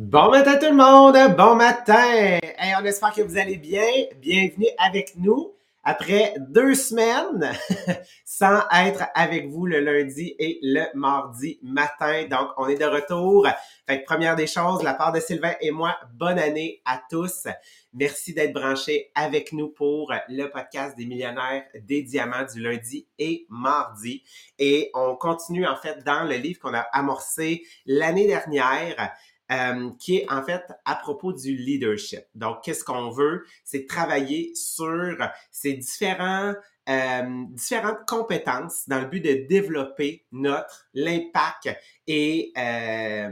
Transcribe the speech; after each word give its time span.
Bon 0.00 0.30
matin 0.30 0.56
tout 0.56 0.70
le 0.70 0.76
monde, 0.76 1.36
bon 1.36 1.56
matin. 1.56 2.38
on 2.80 2.84
espère 2.86 3.12
que 3.12 3.20
vous 3.20 3.36
allez 3.36 3.58
bien. 3.58 3.84
Bienvenue 4.16 4.68
avec 4.78 5.14
nous 5.16 5.52
après 5.84 6.32
deux 6.38 6.74
semaines 6.74 7.52
sans 8.24 8.62
être 8.74 9.04
avec 9.14 9.48
vous 9.48 9.66
le 9.66 9.80
lundi 9.80 10.34
et 10.38 10.58
le 10.62 10.86
mardi 10.94 11.58
matin. 11.62 12.24
Donc, 12.30 12.48
on 12.56 12.66
est 12.68 12.78
de 12.78 12.86
retour. 12.86 13.46
Fait 13.86 14.00
que 14.00 14.06
première 14.06 14.36
des 14.36 14.46
choses, 14.46 14.82
la 14.82 14.94
part 14.94 15.12
de 15.12 15.20
Sylvain 15.20 15.52
et 15.60 15.70
moi, 15.70 15.94
bonne 16.14 16.38
année 16.38 16.80
à 16.86 17.02
tous. 17.10 17.46
Merci 17.92 18.32
d'être 18.32 18.54
branchés 18.54 19.10
avec 19.14 19.52
nous 19.52 19.68
pour 19.68 20.14
le 20.30 20.46
podcast 20.46 20.96
des 20.96 21.04
millionnaires 21.04 21.64
des 21.74 22.00
diamants 22.00 22.46
du 22.50 22.62
lundi 22.62 23.06
et 23.18 23.44
mardi. 23.50 24.22
Et 24.58 24.90
on 24.94 25.14
continue 25.14 25.66
en 25.66 25.76
fait 25.76 26.02
dans 26.04 26.24
le 26.24 26.36
livre 26.36 26.58
qu'on 26.58 26.72
a 26.72 26.86
amorcé 26.92 27.64
l'année 27.84 28.26
dernière. 28.26 29.12
Euh, 29.52 29.90
qui 29.98 30.18
est 30.18 30.30
en 30.30 30.44
fait 30.44 30.62
à 30.84 30.94
propos 30.94 31.32
du 31.32 31.56
leadership. 31.56 32.20
Donc, 32.36 32.58
qu'est-ce 32.62 32.84
qu'on 32.84 33.10
veut? 33.10 33.44
C'est 33.64 33.84
travailler 33.84 34.54
sur 34.54 35.16
ces 35.50 35.72
différents, 35.72 36.54
euh, 36.88 37.44
différentes 37.48 38.06
compétences 38.06 38.88
dans 38.88 39.00
le 39.00 39.06
but 39.06 39.18
de 39.18 39.48
développer 39.48 40.24
notre 40.30 40.86
l'impact 40.94 41.68
et 42.06 42.52
euh, 42.56 43.28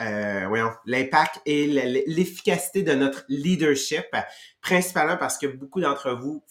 euh 0.00 0.48
voyons, 0.48 0.70
l'impact 0.86 1.40
et 1.46 1.68
l'efficacité 2.08 2.82
de 2.82 2.94
notre 2.94 3.24
leadership, 3.28 4.06
principalement 4.60 5.16
parce 5.16 5.38
que 5.38 5.46
beaucoup 5.46 5.80
d'entre 5.80 6.14
vous 6.14 6.42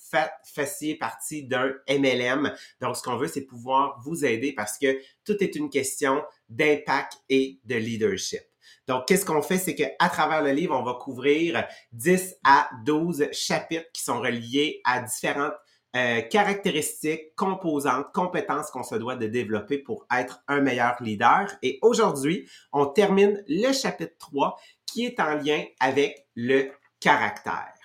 fassiez 0.45 0.95
partie 0.95 1.43
d'un 1.43 1.73
MLM. 1.89 2.53
Donc, 2.79 2.95
ce 2.95 3.03
qu'on 3.03 3.17
veut, 3.17 3.27
c'est 3.27 3.41
pouvoir 3.41 3.99
vous 4.05 4.23
aider 4.23 4.53
parce 4.53 4.77
que 4.77 4.97
tout 5.25 5.43
est 5.43 5.57
une 5.57 5.69
question 5.69 6.23
d'impact 6.47 7.17
et 7.27 7.59
de 7.65 7.75
leadership. 7.75 8.43
Donc, 8.87 9.07
qu'est-ce 9.07 9.25
qu'on 9.25 9.41
fait? 9.41 9.57
C'est 9.57 9.75
qu'à 9.75 10.09
travers 10.09 10.41
le 10.43 10.51
livre, 10.51 10.77
on 10.77 10.83
va 10.83 10.93
couvrir 10.93 11.65
10 11.93 12.35
à 12.43 12.69
12 12.85 13.29
chapitres 13.31 13.89
qui 13.93 14.03
sont 14.03 14.19
reliés 14.19 14.81
à 14.83 15.01
différentes 15.01 15.53
euh, 15.95 16.21
caractéristiques, 16.21 17.35
composantes, 17.35 18.07
compétences 18.13 18.71
qu'on 18.71 18.81
se 18.81 18.95
doit 18.95 19.15
de 19.15 19.27
développer 19.27 19.77
pour 19.77 20.07
être 20.11 20.43
un 20.47 20.59
meilleur 20.59 20.95
leader. 21.01 21.47
Et 21.61 21.77
aujourd'hui, 21.83 22.49
on 22.71 22.87
termine 22.87 23.43
le 23.47 23.71
chapitre 23.71 24.15
3 24.17 24.59
qui 24.87 25.05
est 25.05 25.19
en 25.19 25.35
lien 25.35 25.63
avec 25.79 26.25
le 26.35 26.71
caractère. 26.99 27.75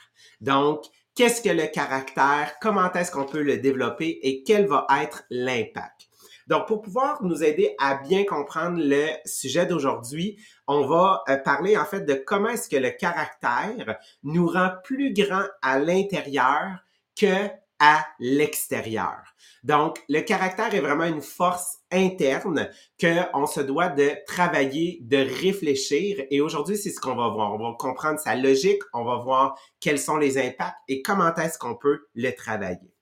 Donc, 0.40 0.84
qu'est-ce 1.14 1.42
que 1.42 1.50
le 1.50 1.66
caractère? 1.66 2.54
Comment 2.62 2.90
est-ce 2.92 3.12
qu'on 3.12 3.26
peut 3.26 3.42
le 3.42 3.58
développer? 3.58 4.18
Et 4.22 4.42
quel 4.42 4.66
va 4.66 4.86
être 5.02 5.24
l'impact? 5.28 6.07
Donc, 6.48 6.66
pour 6.66 6.80
pouvoir 6.80 7.22
nous 7.22 7.44
aider 7.44 7.74
à 7.78 7.96
bien 7.96 8.24
comprendre 8.24 8.78
le 8.80 9.06
sujet 9.26 9.66
d'aujourd'hui, 9.66 10.42
on 10.66 10.86
va 10.86 11.22
euh, 11.28 11.36
parler 11.36 11.76
en 11.76 11.84
fait 11.84 12.00
de 12.00 12.14
comment 12.14 12.48
est-ce 12.48 12.68
que 12.68 12.76
le 12.76 12.90
caractère 12.90 13.98
nous 14.22 14.46
rend 14.46 14.70
plus 14.82 15.12
grands 15.12 15.46
à 15.62 15.78
l'intérieur 15.78 16.78
que 17.18 17.48
à 17.80 18.04
l'extérieur. 18.18 19.18
Donc, 19.62 20.02
le 20.08 20.20
caractère 20.20 20.74
est 20.74 20.80
vraiment 20.80 21.04
une 21.04 21.22
force 21.22 21.78
interne 21.92 22.68
qu'on 23.00 23.46
se 23.46 23.60
doit 23.60 23.88
de 23.88 24.10
travailler, 24.26 24.98
de 25.02 25.18
réfléchir. 25.18 26.24
Et 26.30 26.40
aujourd'hui, 26.40 26.76
c'est 26.76 26.90
ce 26.90 27.00
qu'on 27.00 27.14
va 27.14 27.28
voir. 27.28 27.54
On 27.54 27.58
va 27.58 27.76
comprendre 27.78 28.18
sa 28.18 28.34
logique, 28.34 28.82
on 28.92 29.04
va 29.04 29.18
voir 29.18 29.56
quels 29.80 30.00
sont 30.00 30.16
les 30.16 30.38
impacts 30.38 30.78
et 30.88 31.02
comment 31.02 31.32
est-ce 31.34 31.58
qu'on 31.58 31.76
peut 31.76 32.06
le 32.14 32.30
travailler. 32.32 32.92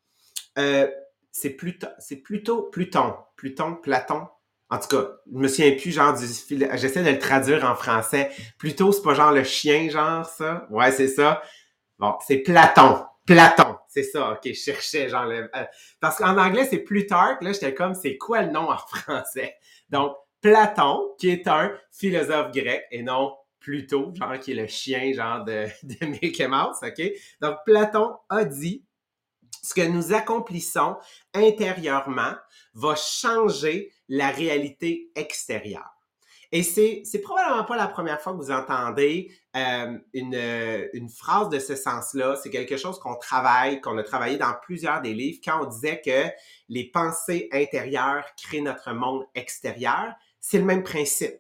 Euh, 0.59 0.89
c'est 1.37 1.51
plutôt, 1.51 1.89
c'est 1.99 2.17
plutôt 2.17 2.63
Pluton, 2.63 3.15
Pluton, 3.37 3.75
Platon. 3.77 4.27
En 4.69 4.79
tout 4.79 4.89
cas, 4.89 5.09
je 5.33 5.39
me 5.39 5.47
souviens 5.47 5.77
plus, 5.77 5.93
genre, 5.93 6.15
du 6.15 6.25
j'essaie 6.27 7.05
de 7.05 7.11
le 7.11 7.19
traduire 7.19 7.65
en 7.65 7.77
français. 7.77 8.31
Plutôt, 8.59 8.91
c'est 8.91 9.03
pas 9.03 9.15
genre 9.15 9.33
le 9.33 9.45
chien, 9.45 9.89
genre, 9.91 10.25
ça? 10.25 10.67
Ouais, 10.71 10.91
c'est 10.91 11.09
ça. 11.09 11.43
Bon, 11.99 12.15
c'est 12.27 12.39
Platon. 12.39 13.05
Platon, 13.27 13.77
c'est 13.89 14.03
ça. 14.03 14.33
Ok, 14.33 14.41
je 14.47 14.53
cherchais, 14.55 15.09
genre, 15.09 15.27
euh, 15.27 15.47
parce 16.01 16.17
qu'en 16.17 16.37
anglais, 16.39 16.67
c'est 16.69 16.79
Plutarque. 16.79 17.43
Là, 17.43 17.53
j'étais 17.53 17.75
comme, 17.75 17.95
c'est 17.95 18.17
quoi 18.17 18.43
le 18.43 18.51
nom 18.51 18.71
en 18.71 18.79
français? 18.89 19.55
Donc, 19.91 20.17
Platon, 20.41 21.15
qui 21.19 21.29
est 21.29 21.47
un 21.49 21.73
philosophe 21.93 22.51
grec, 22.53 22.85
et 22.91 23.03
non 23.03 23.37
Pluto, 23.61 24.13
genre, 24.15 24.39
qui 24.41 24.53
est 24.53 24.55
le 24.55 24.67
chien, 24.67 25.13
genre, 25.13 25.45
de, 25.45 25.67
de 25.83 26.07
Mickey 26.07 26.49
Mouse, 26.49 26.79
ok? 26.83 27.13
Donc, 27.41 27.57
Platon 27.67 28.17
a 28.31 28.45
dit 28.45 28.86
ce 29.63 29.75
que 29.75 29.87
nous 29.87 30.13
accomplissons 30.13 30.97
intérieurement 31.35 32.35
va 32.75 32.95
changer 32.95 33.93
la 34.09 34.29
réalité 34.31 35.11
extérieure. 35.15 35.97
Et 36.53 36.63
c'est, 36.63 37.03
c'est 37.05 37.21
probablement 37.21 37.65
pas 37.65 37.77
la 37.77 37.89
première 37.89 38.21
fois 38.21 38.33
que 38.33 38.39
vous 38.39 38.53
entendez 38.53 39.33
euh, 39.57 39.99
une, 40.15 40.89
une 40.93 41.09
phrase 41.09 41.49
de 41.49 41.59
ce 41.59 41.75
sens-là. 41.75 42.37
C'est 42.41 42.51
quelque 42.51 42.77
chose 42.77 43.01
qu'on 43.01 43.17
travaille, 43.17 43.81
qu'on 43.81 43.99
a 43.99 44.05
travaillé 44.05 44.37
dans 44.37 44.55
plusieurs 44.63 45.03
des 45.03 45.13
livres 45.13 45.41
quand 45.45 45.65
on 45.65 45.67
disait 45.67 46.01
que 46.01 46.31
les 46.69 46.85
pensées 46.85 47.49
intérieures 47.53 48.25
créent 48.41 48.61
notre 48.61 48.93
monde 48.93 49.27
extérieur. 49.35 50.15
C'est 50.41 50.59
le 50.59 50.65
même 50.65 50.85
principe 50.85 51.35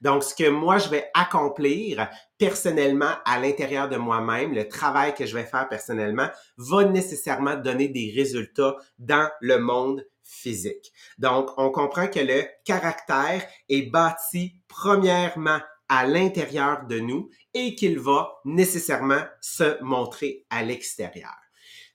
Donc, 0.00 0.22
ce 0.22 0.34
que 0.34 0.48
moi, 0.48 0.78
je 0.78 0.88
vais 0.88 1.10
accomplir 1.14 2.08
personnellement 2.38 3.14
à 3.24 3.38
l'intérieur 3.38 3.88
de 3.88 3.96
moi-même, 3.96 4.54
le 4.54 4.68
travail 4.68 5.14
que 5.14 5.26
je 5.26 5.34
vais 5.34 5.44
faire 5.44 5.68
personnellement, 5.68 6.28
va 6.56 6.84
nécessairement 6.84 7.56
donner 7.56 7.88
des 7.88 8.12
résultats 8.14 8.76
dans 8.98 9.28
le 9.40 9.58
monde 9.58 10.06
physique. 10.22 10.92
Donc, 11.18 11.50
on 11.56 11.70
comprend 11.70 12.06
que 12.06 12.20
le 12.20 12.44
caractère 12.64 13.42
est 13.68 13.90
bâti 13.90 14.54
premièrement 14.68 15.60
à 15.88 16.06
l'intérieur 16.06 16.86
de 16.86 17.00
nous 17.00 17.28
et 17.52 17.74
qu'il 17.74 17.98
va 17.98 18.32
nécessairement 18.44 19.22
se 19.40 19.82
montrer 19.82 20.46
à 20.48 20.62
l'extérieur. 20.62 21.41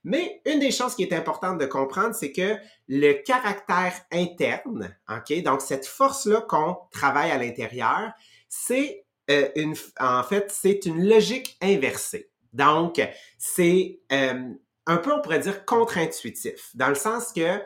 Mais 0.03 0.41
une 0.46 0.59
des 0.59 0.72
choses 0.72 0.96
qui 0.96 1.03
est 1.03 1.13
importante 1.13 1.58
de 1.58 1.66
comprendre, 1.66 2.16
c'est 2.16 2.31
que 2.31 2.56
le 2.88 3.13
caractère 3.24 3.94
interne, 4.12 4.96
ok, 5.09 5.44
donc 5.44 5.62
cette 5.62 5.85
force-là 5.85 6.41
qu'on 6.41 6.78
travaille 6.91 7.31
à 7.31 7.38
l'intérieur, 7.38 8.12
c'est 8.47 9.06
euh, 9.30 9.50
une, 9.56 9.75
en 10.00 10.24
fait, 10.24 10.50
c'est 10.52 10.86
une 10.86 11.07
logique 11.07 11.57
inversée. 11.62 12.30
Donc, 12.53 13.02
c'est 13.38 14.00
euh, 14.12 14.53
un 14.86 14.97
peu, 14.97 15.13
on 15.13 15.22
pourrait 15.22 15.40
dire, 15.40 15.66
contre-intuitif, 15.66 16.72
dans 16.75 16.90
le 16.90 16.96
sens 16.96 17.34
que 17.34 17.62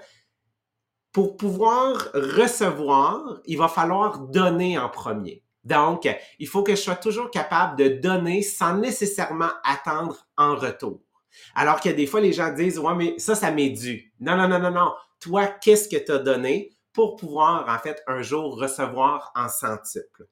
pour 1.12 1.38
pouvoir 1.38 2.09
recevoir, 2.14 3.41
il 3.46 3.58
va 3.58 3.68
falloir 3.68 4.20
donner 4.20 4.80
en 4.80 4.90
premier. 4.90 5.44
Donc, 5.64 6.09
il 6.40 6.47
faut 6.47 6.64
que 6.64 6.72
je 6.72 6.81
sois 6.81 6.96
toujours 6.96 7.30
capable 7.30 7.78
de 7.78 7.90
donner 7.90 8.41
sans 8.41 8.78
nécessairement 8.78 9.52
attendre 9.64 10.25
en 10.38 10.56
retour. 10.56 11.02
Alors 11.56 11.80
que 11.80 11.90
des 11.90 12.08
fois, 12.08 12.22
les 12.22 12.34
gens 12.34 12.52
disent, 12.53 12.80
ouais, 12.80 12.96
mais 12.96 13.16
ça, 13.18 13.36
ça 13.36 13.52
m'est 13.52 13.69
dû. 13.69 14.14
Non, 14.19 14.36
non, 14.36 14.47
non, 14.47 14.59
non, 14.59 14.72
non. 14.72 14.94
Toi, 15.19 15.47
qu'est-ce 15.47 15.88
que 15.90 16.03
tu 16.03 16.12
as 16.12 16.19
donné 16.19 16.72
pour 16.94 17.16
pouvoir, 17.16 17.68
en 17.69 17.80
fait, 17.80 18.02
un 18.08 18.22
jour 18.22 18.59
recevoir 18.59 19.31
en 19.36 19.47
centuple? 19.47 20.28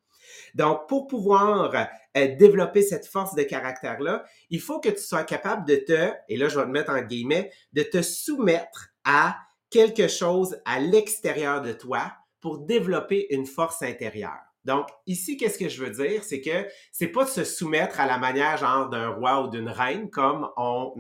Donc, 0.56 0.88
pour 0.88 1.08
pouvoir 1.08 1.74
euh, 2.18 2.36
développer 2.36 2.82
cette 2.82 3.08
force 3.08 3.36
de 3.36 3.44
caractère-là, 3.44 4.24
il 4.50 4.60
faut 4.60 4.80
que 4.80 4.90
tu 4.90 5.02
sois 5.02 5.24
capable 5.24 5.68
de 5.68 5.76
te, 5.76 6.12
et 6.28 6.38
là, 6.38 6.50
je 6.50 6.60
vais 6.60 6.66
te 6.66 6.70
mettre 6.70 6.92
en 6.92 7.02
guillemets, 7.02 7.52
de 7.74 7.84
te 7.84 8.02
soumettre 8.02 8.90
à 9.04 9.38
quelque 9.70 10.08
chose 10.08 10.60
à 10.66 10.80
l'extérieur 10.80 11.62
de 11.62 11.74
toi 11.74 12.12
pour 12.42 12.60
développer 12.60 13.28
une 13.34 13.46
force 13.46 13.82
intérieure. 13.82 14.49
Donc, 14.70 14.86
ici, 15.08 15.36
qu'est-ce 15.36 15.58
que 15.58 15.68
je 15.68 15.84
veux 15.84 15.90
dire? 15.90 16.24
C'est 16.24 16.42
que 16.42 16.68
c'est 16.92 17.08
pas 17.08 17.24
de 17.24 17.30
se 17.32 17.44
soumettre 17.44 18.00
à 18.00 18.06
la 18.06 18.20
manière 18.20 18.56
genre 18.58 18.88
d'un 18.88 19.10
roi 19.10 19.42
ou 19.42 19.48
d'une 19.50 19.68
reine, 19.68 20.12
comme 20.12 20.48
on, 20.58 20.94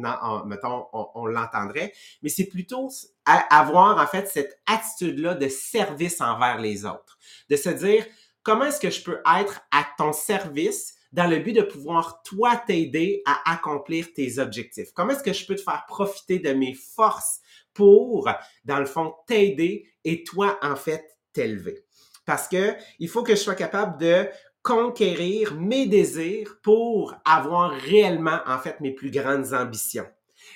mettons, 0.47 0.87
on, 0.91 1.27
l'entendrait, 1.27 1.93
mais 2.23 2.29
c'est 2.29 2.47
plutôt 2.47 2.89
avoir, 3.25 3.99
en 3.99 4.07
fait, 4.07 4.27
cette 4.27 4.59
attitude-là 4.65 5.35
de 5.35 5.47
service 5.47 6.19
envers 6.19 6.57
les 6.57 6.83
autres. 6.83 7.19
De 7.51 7.55
se 7.55 7.69
dire, 7.69 8.07
comment 8.41 8.65
est-ce 8.65 8.79
que 8.79 8.89
je 8.89 9.03
peux 9.03 9.21
être 9.39 9.61
à 9.71 9.85
ton 9.99 10.13
service 10.13 10.95
dans 11.11 11.27
le 11.27 11.37
but 11.37 11.53
de 11.53 11.61
pouvoir, 11.61 12.23
toi, 12.23 12.57
t'aider 12.65 13.21
à 13.27 13.53
accomplir 13.53 14.11
tes 14.15 14.39
objectifs? 14.39 14.93
Comment 14.95 15.11
est-ce 15.11 15.21
que 15.21 15.33
je 15.33 15.45
peux 15.45 15.55
te 15.55 15.61
faire 15.61 15.85
profiter 15.87 16.39
de 16.39 16.53
mes 16.53 16.73
forces 16.73 17.39
pour, 17.75 18.27
dans 18.65 18.79
le 18.79 18.87
fond, 18.87 19.13
t'aider 19.27 19.85
et 20.05 20.23
toi, 20.23 20.57
en 20.63 20.75
fait, 20.75 21.19
t'élever? 21.33 21.85
Parce 22.29 22.47
que 22.47 22.75
il 22.99 23.09
faut 23.09 23.23
que 23.23 23.33
je 23.33 23.39
sois 23.39 23.55
capable 23.55 23.99
de 23.99 24.29
conquérir 24.61 25.55
mes 25.55 25.87
désirs 25.87 26.59
pour 26.61 27.15
avoir 27.25 27.71
réellement, 27.71 28.37
en 28.45 28.59
fait, 28.59 28.79
mes 28.81 28.91
plus 28.91 29.09
grandes 29.09 29.51
ambitions. 29.51 30.05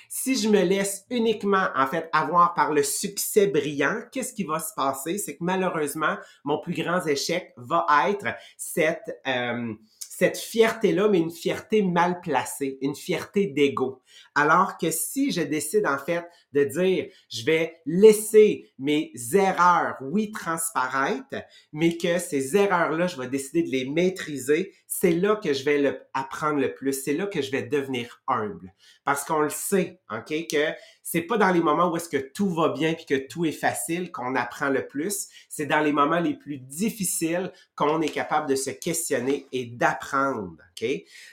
Si 0.08 0.36
je 0.36 0.48
me 0.48 0.62
laisse 0.62 1.04
uniquement, 1.10 1.66
en 1.74 1.88
fait, 1.88 2.08
avoir 2.12 2.54
par 2.54 2.72
le 2.72 2.84
succès 2.84 3.48
brillant, 3.48 4.02
qu'est-ce 4.12 4.32
qui 4.32 4.44
va 4.44 4.60
se 4.60 4.72
passer? 4.76 5.18
C'est 5.18 5.32
que 5.36 5.42
malheureusement, 5.42 6.16
mon 6.44 6.60
plus 6.60 6.74
grand 6.74 7.04
échec 7.08 7.52
va 7.56 7.84
être 8.08 8.28
cette, 8.56 9.20
euh, 9.26 9.74
cette 10.16 10.38
fierté-là, 10.38 11.08
mais 11.08 11.18
une 11.18 11.30
fierté 11.30 11.82
mal 11.82 12.20
placée, 12.20 12.78
une 12.82 12.94
fierté 12.94 13.46
d'ego. 13.46 14.00
Alors 14.36 14.78
que 14.78 14.92
si 14.92 15.32
je 15.32 15.40
décide 15.40 15.86
en 15.86 15.98
fait 15.98 16.24
de 16.52 16.62
dire, 16.62 17.06
je 17.28 17.44
vais 17.44 17.80
laisser 17.84 18.72
mes 18.78 19.12
erreurs, 19.32 19.96
oui, 20.00 20.30
transparaître, 20.30 21.42
mais 21.72 21.96
que 21.96 22.18
ces 22.20 22.56
erreurs-là, 22.56 23.08
je 23.08 23.20
vais 23.20 23.26
décider 23.26 23.64
de 23.64 23.70
les 23.70 23.90
maîtriser, 23.90 24.72
c'est 24.86 25.10
là 25.10 25.34
que 25.34 25.52
je 25.52 25.64
vais 25.64 25.78
le, 25.78 26.00
apprendre 26.12 26.60
le 26.60 26.72
plus, 26.72 26.92
c'est 26.92 27.14
là 27.14 27.26
que 27.26 27.42
je 27.42 27.50
vais 27.50 27.62
devenir 27.62 28.22
humble. 28.28 28.72
Parce 29.04 29.24
qu'on 29.24 29.40
le 29.40 29.50
sait, 29.50 30.00
OK, 30.12 30.32
que 30.48 30.72
c'est 31.02 31.22
pas 31.22 31.36
dans 31.36 31.50
les 31.50 31.60
moments 31.60 31.90
où 31.90 31.96
est-ce 31.96 32.08
que 32.08 32.16
tout 32.16 32.48
va 32.48 32.68
bien 32.68 32.94
puis 32.94 33.04
que 33.04 33.26
tout 33.26 33.44
est 33.44 33.52
facile 33.52 34.12
qu'on 34.12 34.36
apprend 34.36 34.70
le 34.70 34.86
plus, 34.86 35.28
c'est 35.48 35.66
dans 35.66 35.80
les 35.80 35.92
moments 35.92 36.20
les 36.20 36.34
plus 36.34 36.58
difficiles 36.58 37.52
qu'on 37.74 38.00
est 38.00 38.08
capable 38.08 38.48
de 38.48 38.54
se 38.54 38.70
questionner 38.70 39.46
et 39.52 39.66
d'apprendre, 39.66 40.03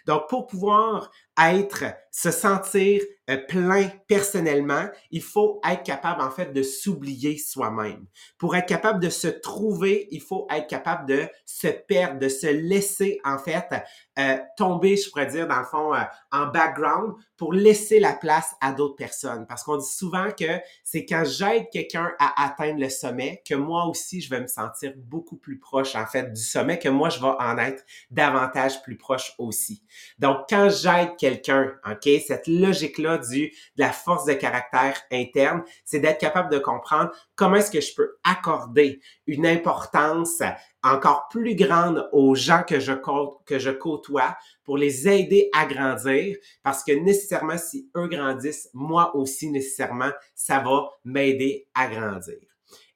Donc 0.06 0.30
pour 0.30 0.48
pouvoir 0.48 1.12
être, 1.38 1.86
se 2.12 2.32
sentir 2.32 3.02
euh, 3.30 3.38
plein 3.48 3.90
personnellement, 4.08 4.88
il 5.12 5.22
faut 5.22 5.62
être 5.70 5.84
capable 5.84 6.22
en 6.22 6.32
fait 6.32 6.52
de 6.54 6.64
s'oublier 6.64 7.38
soi-même. 7.38 8.06
Pour 8.38 8.56
être 8.56 8.68
capable 8.68 9.00
de 9.00 9.10
se 9.10 9.28
trouver, 9.28 10.08
il 10.12 10.22
faut 10.22 10.48
être 10.50 10.68
capable 10.68 11.08
de 11.08 11.28
se 11.46 11.68
perdre, 11.68 12.20
de 12.20 12.28
se 12.28 12.48
laisser 12.48 13.20
en 13.24 13.38
fait 13.38 13.66
euh, 14.20 14.38
tomber, 14.58 14.98
je 14.98 15.10
pourrais 15.10 15.28
dire 15.28 15.48
dans 15.48 15.60
le 15.60 15.66
fond, 15.66 15.94
euh, 15.94 16.02
en 16.32 16.48
background 16.48 17.14
pour 17.38 17.54
laisser 17.54 18.00
la 18.00 18.14
place 18.14 18.54
à 18.60 18.72
d'autres 18.72 18.96
personnes. 18.96 19.46
Parce 19.48 19.64
qu'on 19.64 19.78
dit 19.78 19.90
souvent 19.90 20.30
que 20.38 20.60
c'est 20.84 21.06
quand 21.06 21.24
j'aide 21.24 21.70
quelqu'un 21.72 22.12
à 22.20 22.46
atteindre 22.46 22.80
le 22.80 22.90
sommet 22.90 23.42
que 23.48 23.56
moi 23.56 23.86
aussi 23.86 24.20
je 24.20 24.30
vais 24.30 24.42
me 24.42 24.48
sentir 24.48 24.94
beaucoup 24.98 25.38
plus 25.38 25.60
proche 25.60 25.96
en 25.96 26.06
fait 26.06 26.34
du 26.34 26.42
sommet, 26.42 26.80
que 26.80 26.90
moi 26.90 27.10
je 27.10 27.20
vais 27.20 27.34
en 27.40 27.58
être 27.58 27.84
davantage 28.10 28.82
plus 28.84 28.98
proche 28.98 29.34
aussi. 29.38 29.84
Donc 30.20 30.40
quand 30.50 30.70
j'aide 30.70 31.16
quelqu'un, 31.22 31.72
ok, 31.88 32.10
cette 32.26 32.48
logique 32.48 32.98
là 32.98 33.20
du 33.20 33.50
de 33.50 33.82
la 33.84 33.92
force 33.92 34.26
de 34.26 34.34
caractère 34.34 35.00
interne, 35.12 35.62
c'est 35.86 36.00
d'être 36.00 36.20
capable 36.20 36.52
de 36.52 36.58
comprendre 36.58 37.12
comment 37.36 37.58
est-ce 37.58 37.70
que 37.70 37.80
je 37.80 37.94
peux 37.94 38.18
accorder 38.24 39.00
une 39.28 39.46
importance 39.46 40.42
encore 40.82 41.28
plus 41.30 41.56
grande 41.56 42.10
aux 42.12 42.34
gens 42.34 42.64
que 42.68 42.80
je, 42.80 42.94
que 43.46 43.60
je 43.60 43.70
côtoie 43.70 44.36
pour 44.64 44.78
les 44.78 45.08
aider 45.08 45.52
à 45.54 45.68
grandir 45.68 46.36
parce 46.64 46.84
que 46.84 46.92
nécessairement 46.92 47.60
si 47.60 47.92
eux 47.96 48.08
grandissent, 48.08 48.72
moi 48.74 49.16
aussi 49.16 49.52
nécessairement, 49.52 50.10
ça 50.34 50.60
va 50.60 50.90
m'aider 51.06 51.68
à 51.76 51.88
grandir. 51.88 52.40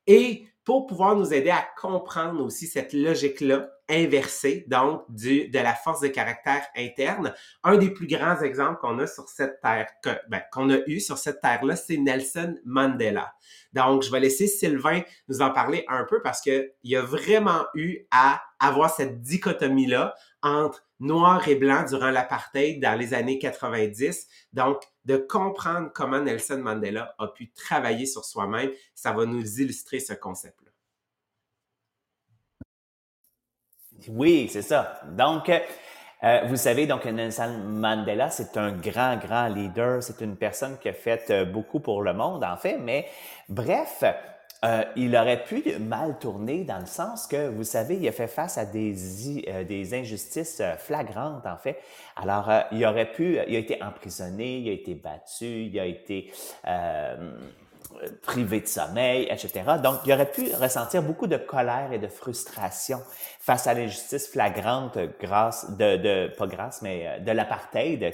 Et 0.08 0.48
pour 0.64 0.88
pouvoir 0.88 1.16
nous 1.16 1.32
aider 1.32 1.52
à 1.52 1.64
comprendre 1.80 2.44
aussi 2.44 2.66
cette 2.66 2.94
logique-là 2.94 3.70
inversée, 3.90 4.66
donc 4.68 5.04
du, 5.10 5.48
de 5.50 5.60
la 5.60 5.74
force 5.74 6.02
de 6.02 6.08
caractère 6.08 6.66
interne. 6.76 7.34
Un 7.64 7.78
des 7.78 7.90
plus 7.90 8.08
grands 8.08 8.42
exemples 8.42 8.80
qu'on 8.80 9.00
a 9.00 9.08
sur 9.08 9.30
cette 9.30 9.62
terre, 9.62 9.88
ben, 10.28 10.42
qu'on 10.52 10.70
a 10.72 10.78
eu 10.88 11.00
sur 11.00 11.18
cette 11.18 11.42
terre-là, 11.42 11.76
c'est 11.76 11.98
Nelson 11.98 12.56
Mandela. 12.66 13.34
Donc, 13.74 14.04
je 14.04 14.12
vais 14.12 14.20
laisser 14.20 14.48
Sylvain 14.48 15.02
nous 15.28 15.42
en 15.42 15.52
parler 15.52 15.86
un 15.88 16.06
peu 16.06 16.22
parce 16.22 16.42
qu'il 16.42 16.72
y 16.84 16.96
a 16.96 17.02
vraiment 17.02 17.66
eu 17.76 18.08
à 18.12 18.42
avoir 18.60 18.90
cette 18.90 19.22
dichotomie-là 19.22 20.16
entre 20.42 20.86
noir 21.00 21.48
et 21.48 21.56
blanc 21.56 21.84
durant 21.84 22.12
l'apartheid 22.12 22.82
dans 22.82 22.98
les 22.98 23.14
années 23.14 23.40
90. 23.40 24.28
Donc, 24.54 24.82
de 25.04 25.18
comprendre 25.18 25.92
comment 25.94 26.22
Nelson 26.22 26.60
Mandela 26.60 27.14
a 27.20 27.28
pu 27.28 27.52
travailler 27.52 28.06
sur 28.06 28.26
soi-même, 28.26 28.72
ça 28.94 29.12
va 29.12 29.26
nous 29.26 29.60
illustrer 29.60 30.00
ce 30.00 30.14
concept-là. 30.14 30.65
Oui, 34.10 34.50
c'est 34.52 34.62
ça. 34.62 35.00
Donc, 35.12 35.50
euh, 35.50 36.42
vous 36.48 36.56
savez, 36.56 36.88
donc 36.88 37.06
Nelson 37.06 37.62
Mandela, 37.66 38.30
c'est 38.30 38.58
un 38.58 38.72
grand, 38.72 39.18
grand 39.18 39.48
leader. 39.48 40.02
C'est 40.02 40.22
une 40.22 40.36
personne 40.36 40.78
qui 40.78 40.90
a 40.90 40.94
fait 40.94 41.30
euh, 41.30 41.46
beaucoup 41.46 41.80
pour 41.80 42.02
le 42.02 42.14
monde, 42.14 42.44
en 42.44 42.58
fait. 42.58 42.78
Mais 42.78 43.08
bref, 43.50 44.04
euh, 44.66 44.84
il 44.96 45.16
aurait 45.16 45.44
pu 45.44 45.64
mal 45.80 46.18
tourner 46.18 46.64
dans 46.64 46.80
le 46.80 46.88
sens 46.88 47.28
que, 47.28 47.50
vous 47.50 47.64
savez, 47.64 47.98
il 47.98 48.08
a 48.08 48.12
fait 48.12 48.28
face 48.28 48.58
à 48.58 48.66
des, 48.66 48.96
euh, 49.48 49.64
des 49.64 49.94
injustices 49.94 50.60
euh, 50.60 50.76
flagrantes, 50.78 51.46
en 51.46 51.58
fait. 51.58 51.78
Alors, 52.16 52.50
il 52.72 52.84
aurait 52.86 53.12
pu, 53.12 53.38
il 53.48 53.56
a 53.56 53.60
été 53.60 53.84
emprisonné, 53.84 54.60
il 54.60 54.70
a 54.70 54.72
été 54.72 54.96
battu, 54.96 55.66
il 55.66 55.80
a 55.80 55.86
été 55.86 56.32
privé 58.22 58.62
de 58.62 58.68
sommeil, 58.68 59.28
etc. 59.30 59.64
Donc, 59.82 60.00
il 60.06 60.14
aurait 60.14 60.32
pu 60.32 60.54
ressentir 60.56 61.04
beaucoup 61.04 61.28
de 61.28 61.38
colère 61.38 61.92
et 61.92 62.00
de 62.00 62.08
frustration 62.08 63.02
face 63.40 63.68
à 63.68 63.74
l'injustice 63.74 64.28
flagrante 64.28 64.98
grâce 65.20 65.70
de, 65.78 65.98
de 65.98 66.28
pas 66.36 66.48
grâce, 66.48 66.82
mais 66.82 67.20
de 67.20 67.32
l'apartheid, 67.32 68.14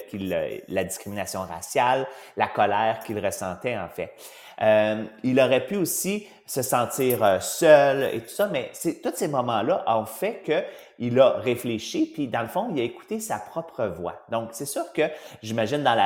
la 0.68 0.84
discrimination 0.84 1.40
raciale, 1.42 2.06
la 2.36 2.48
colère 2.48 3.00
qu'il 3.04 3.24
ressentait, 3.24 3.76
en 3.76 3.88
fait. 3.88 4.12
Euh, 4.60 5.04
il 5.24 5.40
aurait 5.40 5.66
pu 5.66 5.76
aussi 5.76 6.26
se 6.46 6.62
sentir 6.62 7.22
euh, 7.24 7.40
seul 7.40 8.14
et 8.14 8.20
tout 8.20 8.28
ça, 8.28 8.48
mais 8.48 8.70
c'est, 8.72 9.00
tous 9.00 9.14
ces 9.14 9.28
moments-là 9.28 9.84
ont 9.86 10.04
fait 10.04 10.42
que 10.44 10.62
il 11.02 11.18
a 11.18 11.30
réfléchi, 11.30 12.06
puis 12.06 12.28
dans 12.28 12.42
le 12.42 12.46
fond, 12.46 12.70
il 12.72 12.80
a 12.80 12.84
écouté 12.84 13.18
sa 13.18 13.38
propre 13.38 13.86
voix. 13.86 14.24
Donc, 14.30 14.50
c'est 14.52 14.66
sûr 14.66 14.92
que 14.92 15.02
j'imagine 15.42 15.82
dans 15.82 15.96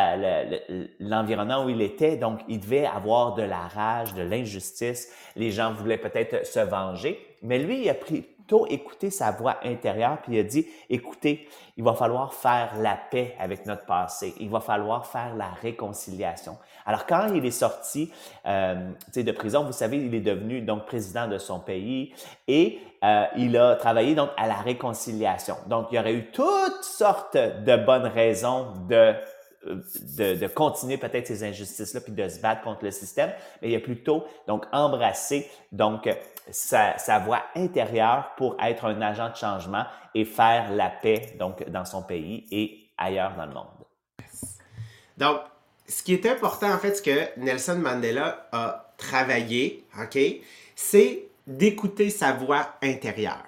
l'environnement 0.99 1.67
où 1.67 1.69
il 1.69 1.83
était, 1.83 2.17
donc 2.17 2.41
il 2.49 2.61
devait 2.61 2.87
avoir 2.87 3.35
de 3.35 3.43
la 3.43 3.69
rage, 3.69 4.15
de 4.15 4.23
l'injustice. 4.23 5.13
Les 5.37 5.51
gens 5.51 5.75
voulaient 5.75 5.99
peut-être 5.99 6.47
se 6.47 6.61
venger, 6.61 7.21
mais 7.43 7.59
lui, 7.59 7.83
il 7.83 7.91
a 7.91 7.95
pris 7.95 8.25
plutôt 8.47 8.67
écouté 8.69 9.11
sa 9.11 9.33
voix 9.33 9.57
intérieure, 9.65 10.19
puis 10.23 10.37
il 10.37 10.39
a 10.39 10.45
dit, 10.45 10.67
écoutez, 10.89 11.49
il 11.77 11.83
va 11.83 11.95
falloir 11.95 12.33
faire 12.33 12.77
la 12.79 12.97
paix 12.97 13.35
avec 13.41 13.67
notre 13.67 13.85
passé, 13.85 14.35
il 14.39 14.49
va 14.49 14.61
falloir 14.61 15.05
faire 15.05 15.35
la 15.35 15.49
réconciliation. 15.49 16.57
Alors 16.85 17.07
quand 17.07 17.27
il 17.35 17.45
est 17.45 17.51
sorti 17.51 18.13
euh, 18.47 18.93
de 19.17 19.33
prison, 19.33 19.65
vous 19.65 19.73
savez, 19.73 19.97
il 19.97 20.15
est 20.15 20.21
devenu 20.21 20.61
donc 20.61 20.87
président 20.87 21.27
de 21.27 21.39
son 21.39 21.59
pays 21.59 22.15
et 22.47 22.79
euh, 23.03 23.25
il 23.37 23.57
a 23.57 23.75
travaillé 23.75 24.15
donc 24.15 24.31
à 24.37 24.47
la 24.47 24.55
réconciliation. 24.55 25.57
Donc 25.67 25.89
il 25.91 25.97
y 25.97 25.99
aurait 25.99 26.15
eu 26.15 26.31
toutes 26.31 26.85
sortes 26.85 27.37
de 27.37 27.77
bonnes 27.85 28.07
raisons 28.07 28.75
de 28.89 29.13
de, 29.67 30.47
continuer 30.47 30.97
peut-être 30.97 31.27
ces 31.27 31.45
injustices-là 31.45 32.01
puis 32.01 32.13
de 32.13 32.29
se 32.29 32.41
battre 32.41 32.63
contre 32.63 32.85
le 32.85 32.91
système, 32.91 33.33
mais 33.61 33.71
il 33.71 33.77
a 33.77 33.81
plutôt 33.81 34.25
donc 34.47 34.65
embrassé 34.73 35.49
donc 35.73 36.09
sa, 36.51 36.97
sa 36.99 37.19
voix 37.19 37.43
intérieure 37.55 38.33
pour 38.37 38.57
être 38.63 38.85
un 38.85 39.01
agent 39.03 39.31
de 39.31 39.37
changement 39.37 39.85
et 40.15 40.25
faire 40.25 40.73
la 40.73 40.89
paix 40.89 41.35
donc 41.39 41.69
dans 41.71 41.85
son 41.85 42.03
pays 42.03 42.47
et 42.51 42.89
ailleurs 42.97 43.35
dans 43.37 43.47
le 43.47 43.53
monde. 43.53 43.67
Donc, 45.17 45.41
ce 45.89 46.03
qui 46.03 46.15
est 46.15 46.27
important 46.27 46.73
en 46.73 46.79
fait, 46.79 46.95
ce 46.95 47.03
que 47.03 47.41
Nelson 47.41 47.77
Mandela 47.77 48.49
a 48.53 48.93
travaillé, 48.97 49.85
ok, 50.01 50.19
c'est 50.75 51.29
d'écouter 51.47 52.11
sa 52.11 52.33
voix 52.33 52.75
intérieure. 52.83 53.45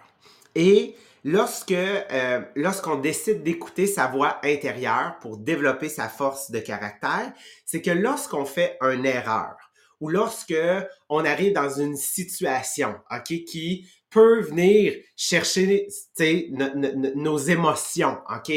Et 0.54 0.94
lorsque 1.24 1.72
euh, 1.72 2.42
lorsqu'on 2.54 2.96
décide 2.96 3.42
d'écouter 3.42 3.86
sa 3.86 4.06
voix 4.06 4.38
intérieure 4.44 5.16
pour 5.20 5.38
développer 5.38 5.88
sa 5.88 6.08
force 6.08 6.50
de 6.50 6.58
caractère, 6.58 7.32
c'est 7.64 7.82
que 7.82 7.90
lorsqu'on 7.90 8.44
fait 8.44 8.76
une 8.80 9.06
erreur 9.06 9.56
ou 10.00 10.08
lorsque 10.10 10.54
on 11.08 11.24
arrive 11.24 11.52
dans 11.52 11.70
une 11.70 11.96
situation, 11.96 12.94
ok, 13.10 13.44
qui 13.44 13.88
peut 14.10 14.40
venir 14.40 14.94
chercher 15.16 15.88
nos 17.14 17.38
émotions, 17.38 18.18
ok, 18.30 18.52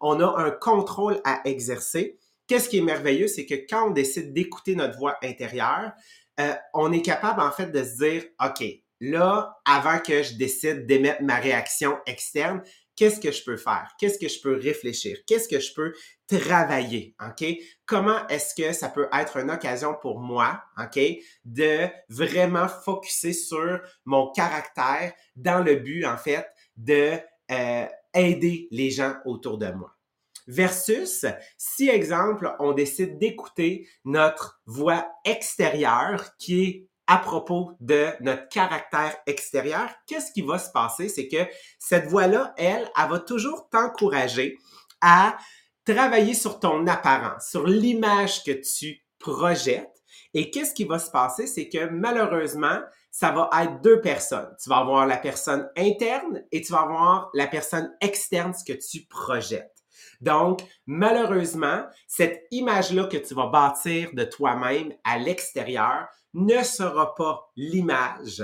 on 0.00 0.20
a 0.20 0.40
un 0.40 0.50
contrôle 0.50 1.20
à 1.24 1.40
exercer. 1.44 2.18
Qu'est-ce 2.46 2.68
qui 2.68 2.78
est 2.78 2.82
merveilleux, 2.82 3.26
c'est 3.26 3.46
que 3.46 3.54
quand 3.68 3.88
on 3.88 3.90
décide 3.90 4.32
d'écouter 4.32 4.76
notre 4.76 4.96
voix 4.98 5.16
intérieure, 5.22 5.92
euh, 6.40 6.54
on 6.72 6.92
est 6.92 7.02
capable 7.02 7.40
en 7.40 7.50
fait 7.50 7.70
de 7.70 7.82
se 7.82 7.96
dire, 7.96 8.24
ok, 8.44 8.64
là, 9.10 9.58
avant 9.64 9.98
que 9.98 10.22
je 10.22 10.34
décide 10.34 10.86
d'émettre 10.86 11.22
ma 11.22 11.36
réaction 11.36 11.98
externe, 12.06 12.62
qu'est-ce 12.96 13.20
que 13.20 13.32
je 13.32 13.42
peux 13.44 13.56
faire? 13.56 13.90
Qu'est-ce 13.98 14.18
que 14.18 14.28
je 14.28 14.40
peux 14.40 14.56
réfléchir? 14.56 15.18
Qu'est-ce 15.26 15.48
que 15.48 15.60
je 15.60 15.72
peux 15.74 15.92
travailler? 16.26 17.14
OK? 17.20 17.44
Comment 17.86 18.26
est-ce 18.28 18.54
que 18.54 18.72
ça 18.72 18.88
peut 18.88 19.08
être 19.12 19.36
une 19.38 19.50
occasion 19.50 19.94
pour 20.00 20.20
moi, 20.20 20.62
OK, 20.78 20.98
de 21.44 21.88
vraiment 22.08 22.68
focuser 22.68 23.32
sur 23.32 23.80
mon 24.04 24.30
caractère 24.32 25.12
dans 25.36 25.62
le 25.62 25.76
but, 25.76 26.04
en 26.04 26.16
fait, 26.16 26.46
de 26.76 27.18
euh, 27.50 27.86
aider 28.14 28.68
les 28.70 28.90
gens 28.90 29.14
autour 29.24 29.58
de 29.58 29.70
moi? 29.70 29.94
Versus 30.46 31.24
si, 31.56 31.88
exemple, 31.88 32.54
on 32.58 32.72
décide 32.72 33.18
d'écouter 33.18 33.88
notre 34.04 34.60
voix 34.66 35.10
extérieure 35.24 36.36
qui 36.36 36.64
est 36.64 36.88
à 37.06 37.18
propos 37.18 37.72
de 37.80 38.08
notre 38.20 38.48
caractère 38.48 39.16
extérieur, 39.26 39.88
qu'est-ce 40.06 40.32
qui 40.32 40.42
va 40.42 40.58
se 40.58 40.70
passer? 40.70 41.08
C'est 41.08 41.28
que 41.28 41.46
cette 41.78 42.06
voix-là, 42.06 42.54
elle, 42.56 42.90
elle 42.96 43.10
va 43.10 43.18
toujours 43.18 43.68
t'encourager 43.70 44.56
à 45.00 45.36
travailler 45.84 46.34
sur 46.34 46.60
ton 46.60 46.86
apparence, 46.86 47.48
sur 47.50 47.66
l'image 47.66 48.42
que 48.42 48.52
tu 48.52 49.04
projettes. 49.18 49.90
Et 50.32 50.50
qu'est-ce 50.50 50.74
qui 50.74 50.84
va 50.84 50.98
se 50.98 51.10
passer? 51.10 51.46
C'est 51.46 51.68
que 51.68 51.86
malheureusement, 51.90 52.80
ça 53.10 53.30
va 53.30 53.48
être 53.62 53.80
deux 53.82 54.00
personnes. 54.00 54.54
Tu 54.60 54.68
vas 54.68 54.78
avoir 54.78 55.06
la 55.06 55.18
personne 55.18 55.68
interne 55.76 56.42
et 56.50 56.62
tu 56.62 56.72
vas 56.72 56.80
avoir 56.80 57.30
la 57.34 57.46
personne 57.46 57.94
externe, 58.00 58.52
ce 58.52 58.64
que 58.64 58.76
tu 58.76 59.06
projettes. 59.06 59.73
Donc, 60.24 60.62
malheureusement, 60.86 61.84
cette 62.08 62.46
image-là 62.50 63.04
que 63.04 63.18
tu 63.18 63.34
vas 63.34 63.48
bâtir 63.48 64.10
de 64.14 64.24
toi-même 64.24 64.94
à 65.04 65.18
l'extérieur 65.18 66.08
ne 66.32 66.62
sera 66.62 67.14
pas 67.14 67.52
l'image 67.56 68.42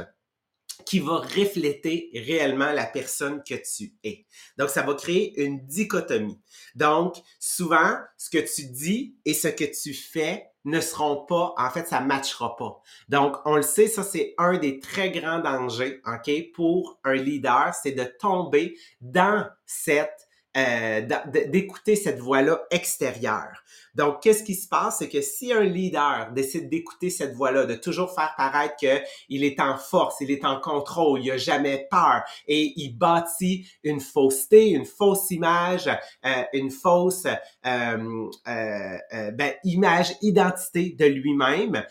qui 0.85 0.99
va 0.99 1.17
refléter 1.17 2.11
réellement 2.15 2.73
la 2.73 2.87
personne 2.87 3.43
que 3.43 3.55
tu 3.55 3.95
es. 4.05 4.27
Donc, 4.59 4.69
ça 4.71 4.83
va 4.83 4.95
créer 4.95 5.43
une 5.43 5.65
dichotomie. 5.67 6.41
Donc, 6.75 7.17
souvent, 7.39 7.97
ce 8.17 8.31
que 8.31 8.39
tu 8.39 8.67
dis 8.67 9.17
et 9.25 9.35
ce 9.35 9.49
que 9.49 9.65
tu 9.65 9.95
fais 9.95 10.47
ne 10.65 10.81
seront 10.81 11.25
pas, 11.25 11.55
en 11.57 11.71
fait, 11.71 11.87
ça 11.87 12.01
matchera 12.01 12.57
pas. 12.57 12.81
Donc, 13.09 13.37
on 13.47 13.57
le 13.57 13.63
sait, 13.63 13.89
ça, 13.89 14.03
c'est 14.03 14.35
un 14.37 14.59
des 14.59 14.79
très 14.79 15.11
grands 15.11 15.41
dangers, 15.41 16.01
OK, 16.07 16.53
pour 16.55 16.99
un 17.05 17.15
leader, 17.15 17.75
c'est 17.75 17.93
de 17.93 18.05
tomber 18.05 18.77
dans 19.01 19.47
cette 19.65 20.29
euh, 20.57 21.03
d'écouter 21.47 21.95
cette 21.97 22.19
voix-là 22.19 22.63
extérieure. 22.71 23.63
Donc, 23.95 24.23
qu'est-ce 24.23 24.45
qui 24.45 24.55
se 24.55 24.69
passe? 24.69 24.99
C'est 24.99 25.09
que 25.09 25.21
si 25.21 25.53
un 25.53 25.63
leader 25.63 26.31
décide 26.33 26.69
d'écouter 26.69 27.11
cette 27.11 27.35
voix-là, 27.35 27.67
de 27.67 27.75
toujours 27.75 28.15
faire 28.15 28.35
paraître 28.37 28.77
qu'il 28.77 29.45
est 29.45 29.61
en 29.61 29.77
force, 29.77 30.17
il 30.21 30.31
est 30.31 30.45
en 30.45 30.61
contrôle, 30.61 31.21
il 31.23 31.31
a 31.31 31.37
jamais 31.37 31.89
peur 31.91 32.23
et 32.47 32.73
il 32.77 32.97
bâtit 32.97 33.67
une 33.83 34.01
fausseté, 34.01 34.71
une 34.71 34.85
fausse 34.85 35.31
image, 35.31 35.89
euh, 36.25 36.43
une 36.53 36.71
fausse 36.71 37.27
euh, 37.67 38.21
ben, 38.45 39.53
image, 39.65 40.15
identité 40.23 40.95
de 40.99 41.07
lui-même, 41.07 41.85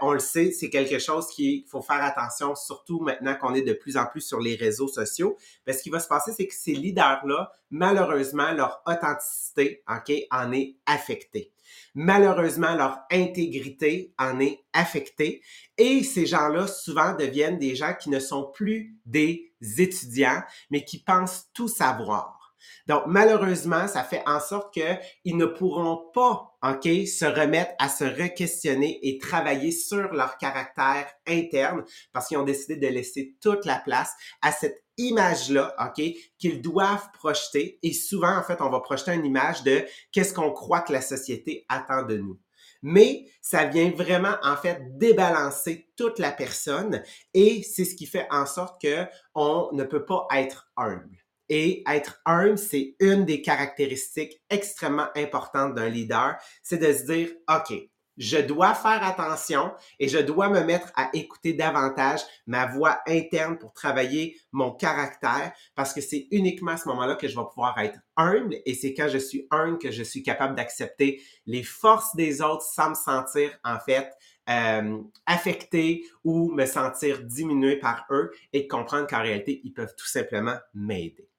on 0.00 0.12
le 0.12 0.18
sait, 0.18 0.50
c'est 0.50 0.70
quelque 0.70 0.98
chose 0.98 1.28
qu'il 1.28 1.64
faut 1.66 1.82
faire 1.82 2.02
attention, 2.02 2.54
surtout 2.54 3.00
maintenant 3.00 3.34
qu'on 3.36 3.54
est 3.54 3.62
de 3.62 3.72
plus 3.72 3.96
en 3.96 4.06
plus 4.06 4.20
sur 4.20 4.40
les 4.40 4.56
réseaux 4.56 4.88
sociaux. 4.88 5.36
Parce 5.64 5.78
ce 5.78 5.82
qui 5.82 5.90
va 5.90 6.00
se 6.00 6.08
passer, 6.08 6.32
c'est 6.32 6.46
que 6.46 6.54
ces 6.54 6.72
leaders-là, 6.72 7.52
malheureusement, 7.70 8.52
leur 8.52 8.82
authenticité, 8.86 9.82
OK, 9.88 10.12
en 10.30 10.52
est 10.52 10.76
affectée. 10.86 11.53
Malheureusement, 11.94 12.74
leur 12.74 13.00
intégrité 13.10 14.12
en 14.18 14.40
est 14.40 14.64
affectée. 14.72 15.42
Et 15.78 16.02
ces 16.02 16.26
gens-là, 16.26 16.66
souvent, 16.66 17.14
deviennent 17.14 17.58
des 17.58 17.74
gens 17.74 17.94
qui 17.98 18.10
ne 18.10 18.20
sont 18.20 18.50
plus 18.52 18.96
des 19.06 19.52
étudiants, 19.78 20.42
mais 20.70 20.84
qui 20.84 21.02
pensent 21.02 21.48
tout 21.54 21.68
savoir. 21.68 22.44
Donc, 22.86 23.04
malheureusement, 23.06 23.88
ça 23.88 24.04
fait 24.04 24.22
en 24.26 24.40
sorte 24.40 24.72
qu'ils 24.74 25.36
ne 25.36 25.46
pourront 25.46 26.10
pas, 26.12 26.56
OK, 26.62 26.84
se 26.84 27.24
remettre 27.24 27.72
à 27.78 27.88
se 27.88 28.04
re-questionner 28.04 28.98
et 29.02 29.18
travailler 29.18 29.70
sur 29.70 30.12
leur 30.12 30.38
caractère 30.38 31.06
interne 31.26 31.84
parce 32.12 32.28
qu'ils 32.28 32.38
ont 32.38 32.44
décidé 32.44 32.76
de 32.76 32.88
laisser 32.88 33.36
toute 33.40 33.64
la 33.64 33.78
place 33.78 34.12
à 34.42 34.52
cette 34.52 34.83
image-là, 34.96 35.74
OK, 35.80 36.04
qu'ils 36.38 36.62
doivent 36.62 37.10
projeter. 37.12 37.78
Et 37.82 37.92
souvent, 37.92 38.36
en 38.36 38.42
fait, 38.42 38.60
on 38.60 38.70
va 38.70 38.80
projeter 38.80 39.12
une 39.12 39.26
image 39.26 39.62
de 39.62 39.84
qu'est-ce 40.12 40.34
qu'on 40.34 40.52
croit 40.52 40.80
que 40.80 40.92
la 40.92 41.00
société 41.00 41.64
attend 41.68 42.02
de 42.02 42.16
nous. 42.16 42.38
Mais 42.82 43.24
ça 43.40 43.64
vient 43.64 43.90
vraiment, 43.90 44.36
en 44.42 44.56
fait, 44.56 44.98
débalancer 44.98 45.88
toute 45.96 46.18
la 46.18 46.32
personne 46.32 47.02
et 47.32 47.62
c'est 47.62 47.86
ce 47.86 47.94
qui 47.94 48.04
fait 48.04 48.26
en 48.30 48.44
sorte 48.44 48.80
que 48.80 49.06
on 49.34 49.70
ne 49.72 49.84
peut 49.84 50.04
pas 50.04 50.26
être 50.34 50.70
humble. 50.76 51.16
Et 51.48 51.82
être 51.88 52.20
humble, 52.26 52.58
c'est 52.58 52.94
une 53.00 53.24
des 53.24 53.40
caractéristiques 53.40 54.42
extrêmement 54.50 55.08
importantes 55.16 55.74
d'un 55.74 55.88
leader, 55.88 56.36
c'est 56.62 56.78
de 56.78 56.92
se 56.92 57.04
dire, 57.04 57.30
OK, 57.48 57.74
je 58.16 58.38
dois 58.38 58.74
faire 58.74 59.02
attention 59.02 59.72
et 59.98 60.08
je 60.08 60.18
dois 60.18 60.48
me 60.48 60.62
mettre 60.62 60.92
à 60.96 61.10
écouter 61.14 61.52
davantage 61.52 62.20
ma 62.46 62.66
voix 62.66 63.00
interne 63.06 63.58
pour 63.58 63.72
travailler 63.72 64.38
mon 64.52 64.72
caractère 64.72 65.52
parce 65.74 65.92
que 65.92 66.00
c'est 66.00 66.28
uniquement 66.30 66.72
à 66.72 66.76
ce 66.76 66.88
moment-là 66.88 67.16
que 67.16 67.28
je 67.28 67.36
vais 67.36 67.46
pouvoir 67.52 67.78
être 67.78 67.98
humble 68.16 68.56
et 68.64 68.74
c'est 68.74 68.94
quand 68.94 69.08
je 69.08 69.18
suis 69.18 69.46
humble 69.50 69.78
que 69.78 69.90
je 69.90 70.02
suis 70.02 70.22
capable 70.22 70.54
d'accepter 70.54 71.22
les 71.46 71.62
forces 71.62 72.14
des 72.14 72.40
autres 72.42 72.62
sans 72.62 72.90
me 72.90 72.94
sentir 72.94 73.50
en 73.64 73.78
fait 73.78 74.10
euh, 74.50 74.98
affecté 75.24 76.04
ou 76.22 76.52
me 76.52 76.66
sentir 76.66 77.22
diminué 77.22 77.76
par 77.76 78.04
eux 78.10 78.30
et 78.52 78.68
comprendre 78.68 79.06
qu'en 79.06 79.22
réalité, 79.22 79.62
ils 79.64 79.72
peuvent 79.72 79.94
tout 79.96 80.06
simplement 80.06 80.56
m'aider. 80.74 81.30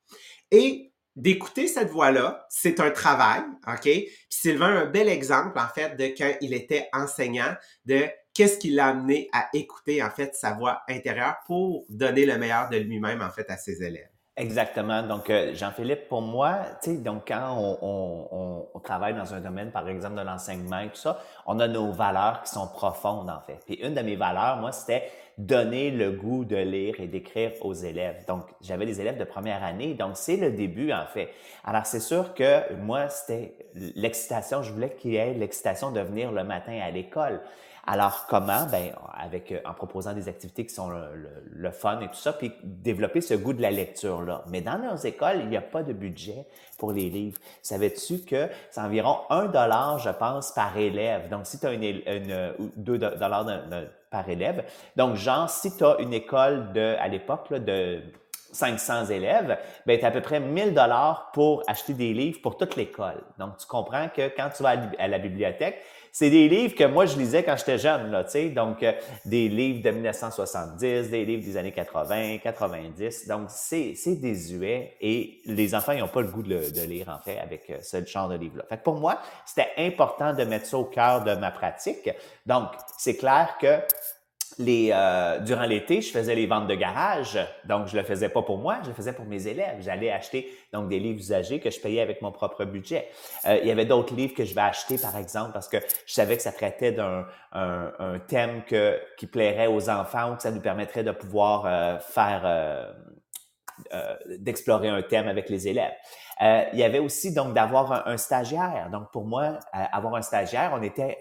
Et 0.49 0.91
d'écouter 1.15 1.67
cette 1.67 1.89
voix-là, 1.89 2.45
c'est 2.49 2.79
un 2.79 2.91
travail, 2.91 3.41
OK? 3.67 3.81
Puis 3.81 4.11
Sylvain 4.29 4.75
un 4.75 4.85
bel 4.85 5.07
exemple, 5.07 5.57
en 5.57 5.67
fait, 5.67 5.95
de 5.95 6.05
quand 6.17 6.31
il 6.41 6.53
était 6.53 6.89
enseignant, 6.93 7.55
de 7.85 8.05
qu'est-ce 8.33 8.57
qui 8.57 8.71
l'a 8.71 8.87
amené 8.87 9.29
à 9.33 9.47
écouter, 9.53 10.03
en 10.03 10.09
fait, 10.09 10.35
sa 10.35 10.53
voix 10.53 10.81
intérieure 10.89 11.37
pour 11.45 11.85
donner 11.89 12.25
le 12.25 12.37
meilleur 12.37 12.69
de 12.69 12.77
lui-même, 12.77 13.21
en 13.21 13.29
fait, 13.29 13.49
à 13.49 13.57
ses 13.57 13.81
élèves. 13.81 14.09
Exactement. 14.37 15.01
Donc, 15.01 15.29
euh, 15.29 15.53
Jean-Philippe, 15.55 16.09
pour 16.09 16.21
moi, 16.21 16.59
tu 16.83 16.91
sais, 16.91 16.97
donc 16.97 17.29
quand 17.29 17.55
on, 17.57 17.77
on, 17.81 18.67
on, 18.73 18.79
travaille 18.81 19.13
dans 19.13 19.33
un 19.33 19.39
domaine, 19.39 19.71
par 19.71 19.87
exemple, 19.87 20.15
de 20.15 20.21
l'enseignement 20.21 20.79
et 20.79 20.89
tout 20.89 20.97
ça, 20.97 21.21
on 21.45 21.57
a 21.59 21.69
nos 21.69 21.93
valeurs 21.93 22.43
qui 22.43 22.51
sont 22.51 22.67
profondes, 22.67 23.29
en 23.29 23.39
fait. 23.39 23.59
Puis 23.65 23.75
une 23.75 23.93
de 23.93 24.01
mes 24.01 24.17
valeurs, 24.17 24.57
moi, 24.57 24.73
c'était 24.73 25.09
donner 25.37 25.91
le 25.91 26.11
goût 26.11 26.45
de 26.45 26.55
lire 26.55 26.95
et 26.99 27.07
d'écrire 27.07 27.51
aux 27.61 27.73
élèves. 27.73 28.23
Donc, 28.27 28.43
j'avais 28.61 28.85
des 28.85 29.01
élèves 29.01 29.17
de 29.17 29.23
première 29.23 29.63
année, 29.63 29.93
donc 29.93 30.11
c'est 30.15 30.37
le 30.37 30.51
début, 30.51 30.91
en 30.91 31.05
fait. 31.05 31.29
Alors, 31.63 31.85
c'est 31.85 31.99
sûr 31.99 32.33
que 32.33 32.73
moi, 32.75 33.09
c'était 33.09 33.55
l'excitation, 33.95 34.63
je 34.63 34.71
voulais 34.71 34.91
qu'il 34.91 35.11
y 35.11 35.15
ait 35.17 35.33
l'excitation 35.33 35.91
de 35.91 35.99
venir 35.99 36.31
le 36.31 36.43
matin 36.43 36.79
à 36.81 36.91
l'école. 36.91 37.41
Alors 37.87 38.25
comment? 38.27 38.65
Ben 38.71 38.93
avec 39.13 39.51
euh, 39.51 39.59
en 39.63 39.73
proposant 39.73 40.13
des 40.13 40.27
activités 40.27 40.65
qui 40.65 40.73
sont 40.73 40.89
le, 40.89 41.71
fun 41.71 41.99
et 41.99 42.07
tout 42.07 42.15
ça, 42.15 42.33
puis 42.33 42.51
développer 42.63 43.21
ce 43.21 43.35
goût 43.35 43.53
de 43.53 43.61
la 43.61 43.69
lecture 43.69 44.21
là. 44.21 44.43
Mais 44.49 44.61
dans 44.61 44.79
nos 44.79 44.95
écoles, 44.95 45.37
il 45.41 45.49
n'y 45.49 45.57
a 45.57 45.61
pas 45.61 45.83
de 45.83 45.93
budget 45.93 46.47
pour 46.79 46.91
les 46.91 47.09
livres. 47.09 47.37
Savais-tu 47.61 48.19
que 48.19 48.49
c'est 48.71 48.81
environ 48.81 49.19
un 49.29 49.45
dollar, 49.45 49.99
je 49.99 50.09
pense, 50.09 50.51
par 50.51 50.75
élève? 50.77 51.29
Donc 51.29 51.45
si 51.45 51.59
tu 51.59 51.67
as 51.67 51.73
une, 51.73 51.83
une, 51.83 52.53
deux 52.75 52.97
dollars 52.97 53.45
Donc 54.95 55.15
genre 55.15 55.49
si 55.49 55.75
tu 55.75 55.83
as 55.83 55.97
une 55.99 56.13
école 56.13 56.71
de 56.73 56.95
à 56.99 57.07
l'époque 57.07 57.53
de 57.53 58.01
500 58.51 59.07
élèves, 59.07 59.57
ben 59.85 59.99
tu 59.99 60.05
as 60.05 60.07
à 60.07 60.11
peu 60.11 60.21
près 60.21 60.39
1000 60.39 60.73
dollars 60.73 61.31
pour 61.33 61.63
acheter 61.67 61.93
des 61.93 62.13
livres 62.13 62.39
pour 62.41 62.57
toute 62.57 62.75
l'école. 62.75 63.21
Donc 63.37 63.57
tu 63.57 63.67
comprends 63.67 64.07
que 64.09 64.29
quand 64.35 64.49
tu 64.55 64.63
vas 64.63 64.75
à 64.97 65.07
la 65.07 65.19
bibliothèque, 65.19 65.81
c'est 66.17 66.29
des 66.29 66.47
livres 66.47 66.75
que 66.75 66.85
moi, 66.85 67.05
je 67.05 67.17
lisais 67.17 67.43
quand 67.43 67.57
j'étais 67.57 67.77
jeune, 67.77 68.09
là, 68.09 68.23
tu 68.23 68.31
sais. 68.31 68.47
Donc, 68.47 68.81
euh, 68.83 68.93
des 69.25 69.49
livres 69.49 69.83
de 69.83 69.91
1970, 69.91 71.09
des 71.09 71.25
livres 71.25 71.43
des 71.43 71.57
années 71.57 71.73
80, 71.73 72.37
90. 72.37 73.27
Donc, 73.27 73.49
c'est, 73.49 73.97
désuet 74.21 74.95
et 75.01 75.41
les 75.43 75.75
enfants, 75.75 75.91
ils 75.91 75.99
n'ont 75.99 76.07
pas 76.07 76.21
le 76.21 76.29
goût 76.29 76.41
de, 76.41 76.71
de, 76.73 76.81
lire, 76.87 77.09
en 77.09 77.21
fait, 77.21 77.37
avec 77.37 77.69
euh, 77.69 77.79
ce 77.81 78.01
genre 78.05 78.29
de 78.29 78.37
livre-là. 78.37 78.63
Fait 78.69 78.77
que 78.77 78.83
pour 78.83 78.95
moi, 78.95 79.19
c'était 79.45 79.67
important 79.75 80.33
de 80.33 80.45
mettre 80.45 80.67
ça 80.67 80.77
au 80.77 80.85
cœur 80.85 81.21
de 81.25 81.35
ma 81.35 81.51
pratique. 81.51 82.09
Donc, 82.45 82.69
c'est 82.97 83.17
clair 83.17 83.57
que 83.59 83.81
les, 84.59 84.89
euh, 84.93 85.39
durant 85.39 85.65
l'été, 85.65 86.01
je 86.01 86.11
faisais 86.11 86.35
les 86.35 86.47
ventes 86.47 86.67
de 86.67 86.75
garage. 86.75 87.39
Donc, 87.65 87.87
je 87.87 87.97
le 87.97 88.03
faisais 88.03 88.29
pas 88.29 88.41
pour 88.41 88.57
moi, 88.57 88.79
je 88.83 88.89
le 88.89 88.93
faisais 88.95 89.13
pour 89.13 89.25
mes 89.25 89.47
élèves. 89.47 89.77
J'allais 89.79 90.11
acheter 90.11 90.49
donc 90.73 90.89
des 90.89 90.99
livres 90.99 91.19
usagés 91.19 91.59
que 91.59 91.69
je 91.69 91.79
payais 91.79 92.01
avec 92.01 92.21
mon 92.21 92.31
propre 92.31 92.65
budget. 92.65 93.07
Euh, 93.45 93.59
il 93.61 93.67
y 93.67 93.71
avait 93.71 93.85
d'autres 93.85 94.15
livres 94.15 94.33
que 94.33 94.45
je 94.45 94.53
vais 94.53 94.61
acheter, 94.61 94.97
par 94.97 95.17
exemple, 95.17 95.51
parce 95.53 95.67
que 95.67 95.77
je 96.05 96.13
savais 96.13 96.37
que 96.37 96.43
ça 96.43 96.51
traitait 96.51 96.91
d'un 96.91 97.25
un, 97.55 97.93
un 97.99 98.19
thème 98.19 98.63
que, 98.65 98.99
qui 99.17 99.27
plairait 99.27 99.67
aux 99.67 99.89
enfants 99.89 100.33
ou 100.33 100.35
que 100.35 100.41
ça 100.43 100.51
nous 100.51 100.61
permettrait 100.61 101.03
de 101.03 101.11
pouvoir 101.11 101.65
euh, 101.65 101.97
faire 101.99 102.41
euh, 102.43 102.91
euh, 103.93 104.15
d'explorer 104.39 104.89
un 104.89 105.01
thème 105.01 105.27
avec 105.27 105.49
les 105.49 105.67
élèves. 105.67 105.93
il 106.41 106.79
y 106.79 106.83
avait 106.83 106.99
aussi 106.99 107.33
donc 107.33 107.53
d'avoir 107.53 107.91
un, 107.91 108.13
un, 108.13 108.17
stagiaire. 108.17 108.89
Donc 108.91 109.11
pour 109.11 109.25
moi, 109.25 109.59
avoir 109.71 110.15
un 110.15 110.21
stagiaire, 110.21 110.71
on 110.73 110.83
était 110.83 111.17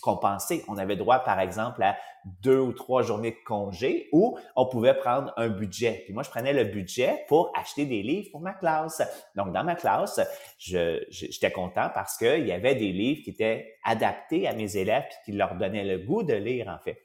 compensé. 0.00 0.64
On 0.68 0.78
avait 0.78 0.96
droit, 0.96 1.20
par 1.20 1.40
exemple, 1.40 1.82
à 1.82 1.96
deux 2.42 2.58
ou 2.58 2.72
trois 2.72 3.02
journées 3.02 3.30
de 3.30 3.44
congé 3.46 4.08
ou 4.12 4.38
on 4.56 4.66
pouvait 4.66 4.94
prendre 4.94 5.32
un 5.36 5.48
budget. 5.48 6.02
Puis 6.04 6.12
moi, 6.12 6.22
je 6.22 6.30
prenais 6.30 6.52
le 6.52 6.64
budget 6.64 7.24
pour 7.28 7.52
acheter 7.58 7.86
des 7.86 8.02
livres 8.02 8.28
pour 8.30 8.40
ma 8.40 8.52
classe. 8.52 9.02
Donc, 9.36 9.52
dans 9.52 9.64
ma 9.64 9.74
classe, 9.74 10.20
j'étais 10.58 11.50
content 11.50 11.90
parce 11.94 12.16
qu'il 12.16 12.46
y 12.46 12.52
avait 12.52 12.74
des 12.74 12.92
livres 12.92 13.22
qui 13.24 13.30
étaient 13.30 13.74
adaptés 13.84 14.46
à 14.46 14.52
mes 14.52 14.76
élèves 14.76 15.04
et 15.04 15.24
qui 15.24 15.32
leur 15.32 15.54
donnaient 15.54 15.84
le 15.84 15.98
goût 15.98 16.22
de 16.22 16.34
lire, 16.34 16.68
en 16.68 16.78
fait. 16.78 16.98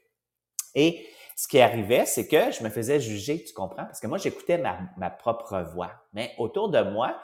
Et 0.74 1.06
ce 1.36 1.48
qui 1.48 1.60
arrivait, 1.60 2.06
c'est 2.06 2.28
que 2.28 2.50
je 2.50 2.64
me 2.64 2.70
faisais 2.70 3.00
juger, 3.00 3.42
tu 3.44 3.52
comprends? 3.52 3.84
Parce 3.84 4.00
que 4.00 4.06
moi, 4.06 4.18
j'écoutais 4.18 4.58
ma, 4.58 4.78
ma 4.96 5.10
propre 5.10 5.62
voix. 5.74 5.92
Mais 6.12 6.32
autour 6.38 6.70
de 6.70 6.80
moi, 6.80 7.16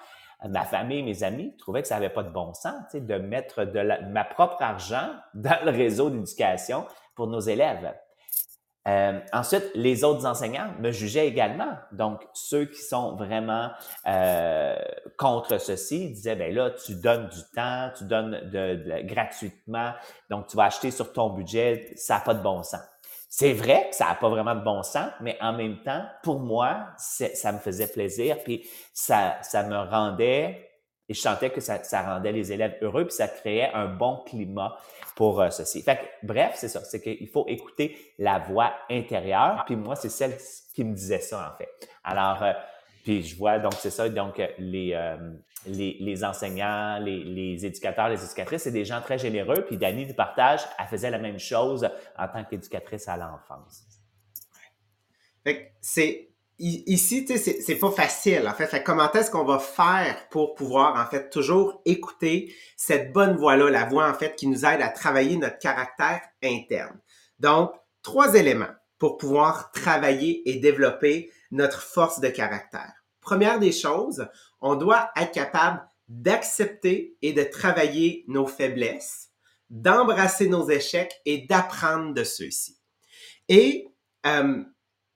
ma 0.49 0.65
famille, 0.65 1.03
mes 1.03 1.23
amis 1.23 1.57
trouvaient 1.57 1.83
que 1.83 1.89
ça 1.89 1.97
n'avait 1.97 2.13
pas 2.13 2.23
de 2.23 2.31
bon 2.31 2.53
sens 2.55 2.75
de 2.95 3.15
mettre 3.17 3.65
de, 3.65 4.11
ma 4.11 4.25
propre 4.25 4.57
argent 4.61 5.11
dans 5.35 5.65
le 5.65 5.71
réseau 5.71 6.11
d'éducation 6.11 6.87
pour 7.15 7.27
nos 7.27 7.41
élèves. 7.41 7.95
Euh, 8.89 9.21
ensuite, 9.33 9.71
les 9.75 10.03
autres 10.03 10.27
enseignants 10.27 10.73
me 10.81 10.91
jugeaient 10.91 11.29
également. 11.29 11.77
Donc, 11.93 12.27
ceux 12.33 12.65
qui 12.65 12.81
sont 12.81 13.15
vraiment 13.15 13.71
euh, 14.09 14.77
contre 15.17 15.59
ceci 15.59 16.11
disaient, 16.11 16.35
ben 16.35 16.53
là, 16.53 16.71
tu 16.71 16.97
donnes 16.97 17.29
du 17.29 17.41
temps, 17.55 17.91
tu 17.97 18.05
donnes 18.05 18.51
de, 18.51 19.03
gratuitement, 19.07 19.93
donc 20.31 20.49
tu 20.49 20.57
vas 20.57 20.65
acheter 20.65 20.91
sur 20.91 21.13
ton 21.13 21.31
budget, 21.31 21.93
ça 21.95 22.15
n'a 22.15 22.21
pas 22.23 22.35
de 22.35 22.43
bon 22.43 22.65
sens. 22.65 22.81
C'est 23.35 23.55
vrai 23.55 23.89
que 23.89 23.97
ça 23.97 24.09
n'a 24.09 24.15
pas 24.17 24.29
vraiment 24.29 24.55
de 24.55 24.61
bon 24.61 24.83
sens, 24.83 25.11
mais 25.23 25.39
en 25.41 25.55
même 25.55 25.79
temps, 25.83 26.05
pour 26.23 26.39
moi, 26.39 26.89
ça 26.99 27.51
me 27.51 27.61
faisait 27.61 27.87
plaisir, 27.87 28.37
puis 28.45 28.69
ça, 28.93 29.39
ça 29.41 29.63
me 29.63 29.75
rendait, 29.75 30.69
et 31.09 31.15
je 31.15 31.19
sentais 31.19 31.49
que 31.49 31.63
ça, 31.63 31.83
ça 31.83 32.03
rendait 32.03 32.31
les 32.31 32.53
élèves 32.53 32.77
heureux, 32.83 33.07
puis 33.07 33.15
ça 33.15 33.29
créait 33.29 33.73
un 33.73 33.87
bon 33.87 34.19
climat 34.27 34.77
pour 35.17 35.41
euh, 35.41 35.49
ceci. 35.49 35.81
Fait 35.81 35.97
que, 35.97 36.27
bref, 36.27 36.57
c'est 36.57 36.69
ça, 36.69 36.85
c'est 36.85 37.01
qu'il 37.01 37.27
faut 37.27 37.47
écouter 37.49 37.97
la 38.19 38.39
voix 38.39 38.75
intérieure, 38.91 39.63
puis 39.65 39.77
moi, 39.77 39.97
c'est 39.97 40.11
celle 40.11 40.37
qui 40.75 40.85
me 40.85 40.95
disait 40.95 41.21
ça, 41.21 41.55
en 41.55 41.57
fait. 41.57 41.71
Alors, 42.05 42.43
euh, 42.43 42.53
puis 43.03 43.23
je 43.23 43.37
vois, 43.37 43.59
donc 43.59 43.75
c'est 43.75 43.91
ça, 43.91 44.09
donc 44.09 44.41
les, 44.59 44.93
euh, 44.95 45.17
les, 45.67 45.97
les, 46.01 46.25
enseignants, 46.25 46.99
les, 47.01 47.25
les, 47.25 47.67
éducateurs, 47.67 48.09
les 48.09 48.23
éducatrices, 48.25 48.63
c'est 48.63 48.71
des 48.71 48.85
gens 48.85 49.01
très 49.01 49.19
généreux. 49.19 49.65
Puis 49.67 49.77
Dani 49.77 50.07
du 50.07 50.15
partage, 50.15 50.61
elle 50.79 50.87
faisait 50.87 51.11
la 51.11 51.19
même 51.19 51.39
chose 51.39 51.89
en 52.17 52.29
tant 52.29 52.45
qu'éducatrice 52.45 53.09
à 53.09 53.17
l'enfance. 53.17 53.85
C'est 55.81 56.29
ici, 56.59 57.25
tu 57.25 57.37
sais, 57.39 57.61
c'est 57.61 57.77
pas 57.77 57.91
facile. 57.91 58.47
En 58.47 58.53
fait, 58.53 58.85
comment 58.85 59.11
est-ce 59.13 59.31
qu'on 59.33 59.45
va 59.45 59.59
faire 59.59 60.29
pour 60.31 60.55
pouvoir 60.55 60.97
en 60.97 61.11
fait 61.11 61.29
toujours 61.31 61.81
écouter 61.85 62.55
cette 62.77 63.13
bonne 63.13 63.37
voix-là, 63.37 63.69
la 63.69 63.85
voix 63.85 64.09
en 64.09 64.15
fait 64.15 64.37
qui 64.37 64.47
nous 64.47 64.65
aide 64.65 64.81
à 64.81 64.89
travailler 64.89 65.37
notre 65.37 65.59
caractère 65.59 66.21
interne? 66.45 67.01
Donc, 67.41 67.73
trois 68.03 68.35
éléments 68.37 68.71
pour 69.03 69.17
pouvoir 69.17 69.73
travailler 69.73 70.49
et 70.49 70.61
développer 70.61 71.33
notre 71.51 71.83
force 71.83 72.21
de 72.21 72.29
caractère. 72.29 72.93
Première 73.21 73.59
des 73.59 73.73
choses, 73.73 74.29
on 74.61 74.77
doit 74.77 75.11
être 75.17 75.33
capable 75.33 75.85
d'accepter 76.07 77.17
et 77.21 77.33
de 77.33 77.43
travailler 77.43 78.25
nos 78.29 78.47
faiblesses, 78.47 79.31
d'embrasser 79.71 80.49
nos 80.49 80.71
échecs 80.71 81.21
et 81.25 81.39
d'apprendre 81.49 82.15
de 82.15 82.23
ceux-ci. 82.23 82.79
Et 83.49 83.89
euh, 84.25 84.63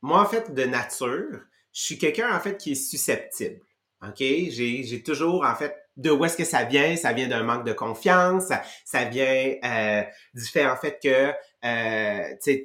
moi, 0.02 0.20
en 0.20 0.26
fait, 0.26 0.52
de 0.52 0.64
nature, 0.64 1.42
je 1.72 1.80
suis 1.80 1.96
quelqu'un, 1.96 2.36
en 2.36 2.40
fait, 2.40 2.58
qui 2.58 2.72
est 2.72 2.74
susceptible. 2.74 3.60
OK? 4.02 4.18
J'ai 4.18 5.02
toujours, 5.04 5.44
en 5.44 5.54
fait, 5.54 5.76
de 5.96 6.10
où 6.10 6.24
est-ce 6.24 6.36
que 6.36 6.44
ça 6.44 6.64
vient? 6.64 6.96
Ça 6.96 7.12
vient 7.12 7.28
d'un 7.28 7.42
manque 7.42 7.64
de 7.64 7.72
confiance, 7.72 8.52
ça, 8.84 9.04
vient 9.04 9.54
euh, 9.64 10.02
du 10.34 10.44
fait, 10.44 10.66
en 10.66 10.76
fait, 10.76 10.98
que 11.02 11.32
euh, 11.64 12.34
tu, 12.42 12.62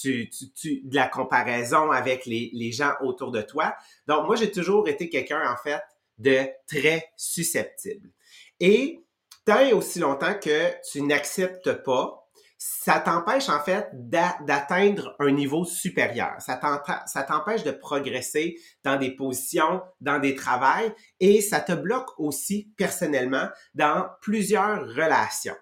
tu, 0.00 0.30
tu, 0.30 0.52
tu, 0.52 0.80
de 0.84 0.94
la 0.94 1.08
comparaison 1.08 1.90
avec 1.90 2.26
les, 2.26 2.50
les 2.52 2.72
gens 2.72 2.92
autour 3.00 3.30
de 3.30 3.42
toi. 3.42 3.74
Donc, 4.06 4.26
moi, 4.26 4.36
j'ai 4.36 4.50
toujours 4.50 4.88
été 4.88 5.08
quelqu'un, 5.08 5.42
en 5.50 5.56
fait, 5.56 5.80
de 6.18 6.46
très 6.66 7.10
susceptible. 7.16 8.10
Et 8.60 9.00
tant 9.44 9.60
et 9.60 9.72
aussi 9.72 9.98
longtemps 9.98 10.34
que 10.34 10.70
tu 10.90 11.02
n'acceptes 11.02 11.72
pas, 11.84 12.23
ça 12.66 12.98
t'empêche 12.98 13.50
en 13.50 13.60
fait 13.60 13.90
d'atteindre 13.92 15.14
un 15.18 15.30
niveau 15.32 15.66
supérieur. 15.66 16.32
Ça 16.38 16.56
t'empêche 16.56 17.62
de 17.62 17.72
progresser 17.72 18.58
dans 18.84 18.96
des 18.96 19.10
positions, 19.10 19.82
dans 20.00 20.18
des 20.18 20.34
travails 20.34 20.90
et 21.20 21.42
ça 21.42 21.60
te 21.60 21.72
bloque 21.72 22.18
aussi 22.18 22.72
personnellement 22.78 23.48
dans 23.74 24.08
plusieurs 24.22 24.80
relations. 24.80 25.56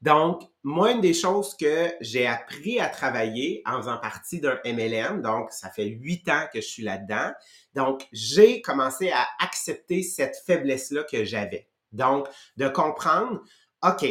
Donc, 0.00 0.42
moi, 0.62 0.92
une 0.92 1.00
des 1.00 1.14
choses 1.14 1.56
que 1.56 1.90
j'ai 2.00 2.28
appris 2.28 2.78
à 2.78 2.88
travailler 2.88 3.62
en 3.66 3.78
faisant 3.78 3.98
partie 3.98 4.40
d'un 4.40 4.60
MLM, 4.64 5.22
donc 5.22 5.50
ça 5.50 5.70
fait 5.70 5.86
huit 5.86 6.28
ans 6.28 6.46
que 6.52 6.60
je 6.60 6.66
suis 6.66 6.84
là-dedans, 6.84 7.32
donc 7.74 8.06
j'ai 8.12 8.62
commencé 8.62 9.10
à 9.10 9.26
accepter 9.40 10.04
cette 10.04 10.36
faiblesse-là 10.46 11.02
que 11.02 11.24
j'avais. 11.24 11.68
Donc, 11.90 12.28
de 12.56 12.68
comprendre, 12.68 13.40
OK, 13.82 14.04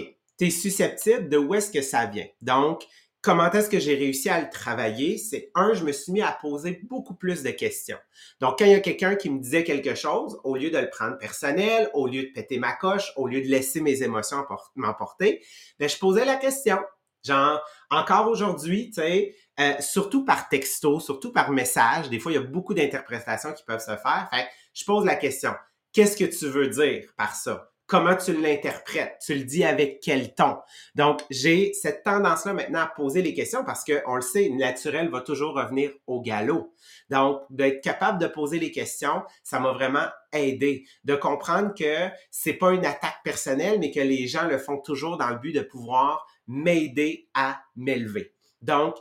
susceptible 0.49 1.29
de 1.29 1.37
où 1.37 1.53
est-ce 1.53 1.71
que 1.71 1.81
ça 1.81 2.05
vient. 2.05 2.27
Donc, 2.41 2.85
comment 3.21 3.49
est-ce 3.51 3.69
que 3.69 3.79
j'ai 3.79 3.95
réussi 3.95 4.29
à 4.29 4.41
le 4.41 4.49
travailler? 4.49 5.17
C'est 5.17 5.49
un, 5.55 5.73
je 5.73 5.83
me 5.83 5.91
suis 5.91 6.11
mis 6.11 6.21
à 6.21 6.37
poser 6.39 6.81
beaucoup 6.83 7.15
plus 7.15 7.41
de 7.41 7.51
questions. 7.51 7.97
Donc, 8.41 8.59
quand 8.59 8.65
il 8.65 8.71
y 8.71 8.75
a 8.75 8.81
quelqu'un 8.81 9.15
qui 9.15 9.29
me 9.29 9.39
disait 9.39 9.63
quelque 9.63 9.95
chose, 9.95 10.39
au 10.43 10.55
lieu 10.55 10.69
de 10.69 10.77
le 10.77 10.89
prendre 10.89 11.17
personnel, 11.17 11.89
au 11.93 12.05
lieu 12.07 12.23
de 12.23 12.31
péter 12.33 12.59
ma 12.59 12.73
coche, 12.73 13.13
au 13.15 13.27
lieu 13.27 13.41
de 13.41 13.47
laisser 13.47 13.81
mes 13.81 14.03
émotions 14.03 14.43
m'emporter, 14.75 15.43
ben, 15.79 15.87
je 15.87 15.97
posais 15.97 16.25
la 16.25 16.35
question. 16.35 16.79
Genre, 17.23 17.61
encore 17.89 18.27
aujourd'hui, 18.27 18.89
tu 18.89 19.01
sais, 19.01 19.35
euh, 19.59 19.73
surtout 19.79 20.25
par 20.25 20.49
texto, 20.49 20.99
surtout 20.99 21.31
par 21.31 21.51
message, 21.51 22.09
des 22.09 22.19
fois, 22.19 22.33
il 22.33 22.35
y 22.35 22.37
a 22.37 22.41
beaucoup 22.41 22.73
d'interprétations 22.73 23.53
qui 23.53 23.63
peuvent 23.63 23.79
se 23.79 23.95
faire. 23.95 24.27
Fait 24.31 24.47
je 24.73 24.83
pose 24.83 25.05
la 25.05 25.15
question. 25.15 25.53
Qu'est-ce 25.93 26.17
que 26.17 26.25
tu 26.25 26.47
veux 26.47 26.67
dire 26.67 27.13
par 27.15 27.35
ça? 27.35 27.72
Comment 27.85 28.15
tu 28.15 28.33
l'interprètes, 28.33 29.17
tu 29.23 29.35
le 29.35 29.43
dis 29.43 29.63
avec 29.63 29.99
quel 30.01 30.33
ton. 30.33 30.57
Donc, 30.95 31.21
j'ai 31.29 31.73
cette 31.73 32.03
tendance-là 32.03 32.53
maintenant 32.53 32.81
à 32.81 32.87
poser 32.87 33.21
les 33.21 33.33
questions 33.33 33.63
parce 33.63 33.83
que 33.83 34.01
on 34.07 34.15
le 34.15 34.21
sait, 34.21 34.49
naturel 34.49 35.09
va 35.09 35.21
toujours 35.21 35.55
revenir 35.55 35.91
au 36.07 36.21
galop. 36.21 36.73
Donc, 37.09 37.41
d'être 37.49 37.81
capable 37.81 38.19
de 38.19 38.27
poser 38.27 38.59
les 38.59 38.71
questions, 38.71 39.23
ça 39.43 39.59
m'a 39.59 39.71
vraiment 39.73 40.07
aidé 40.31 40.85
de 41.03 41.15
comprendre 41.15 41.73
que 41.77 42.09
c'est 42.31 42.53
pas 42.53 42.71
une 42.71 42.85
attaque 42.85 43.21
personnelle, 43.23 43.79
mais 43.79 43.91
que 43.91 43.99
les 43.99 44.27
gens 44.27 44.47
le 44.47 44.57
font 44.57 44.77
toujours 44.77 45.17
dans 45.17 45.29
le 45.29 45.37
but 45.37 45.53
de 45.53 45.61
pouvoir 45.61 46.25
m'aider 46.47 47.29
à 47.33 47.61
m'élever. 47.75 48.32
Donc, 48.63 48.95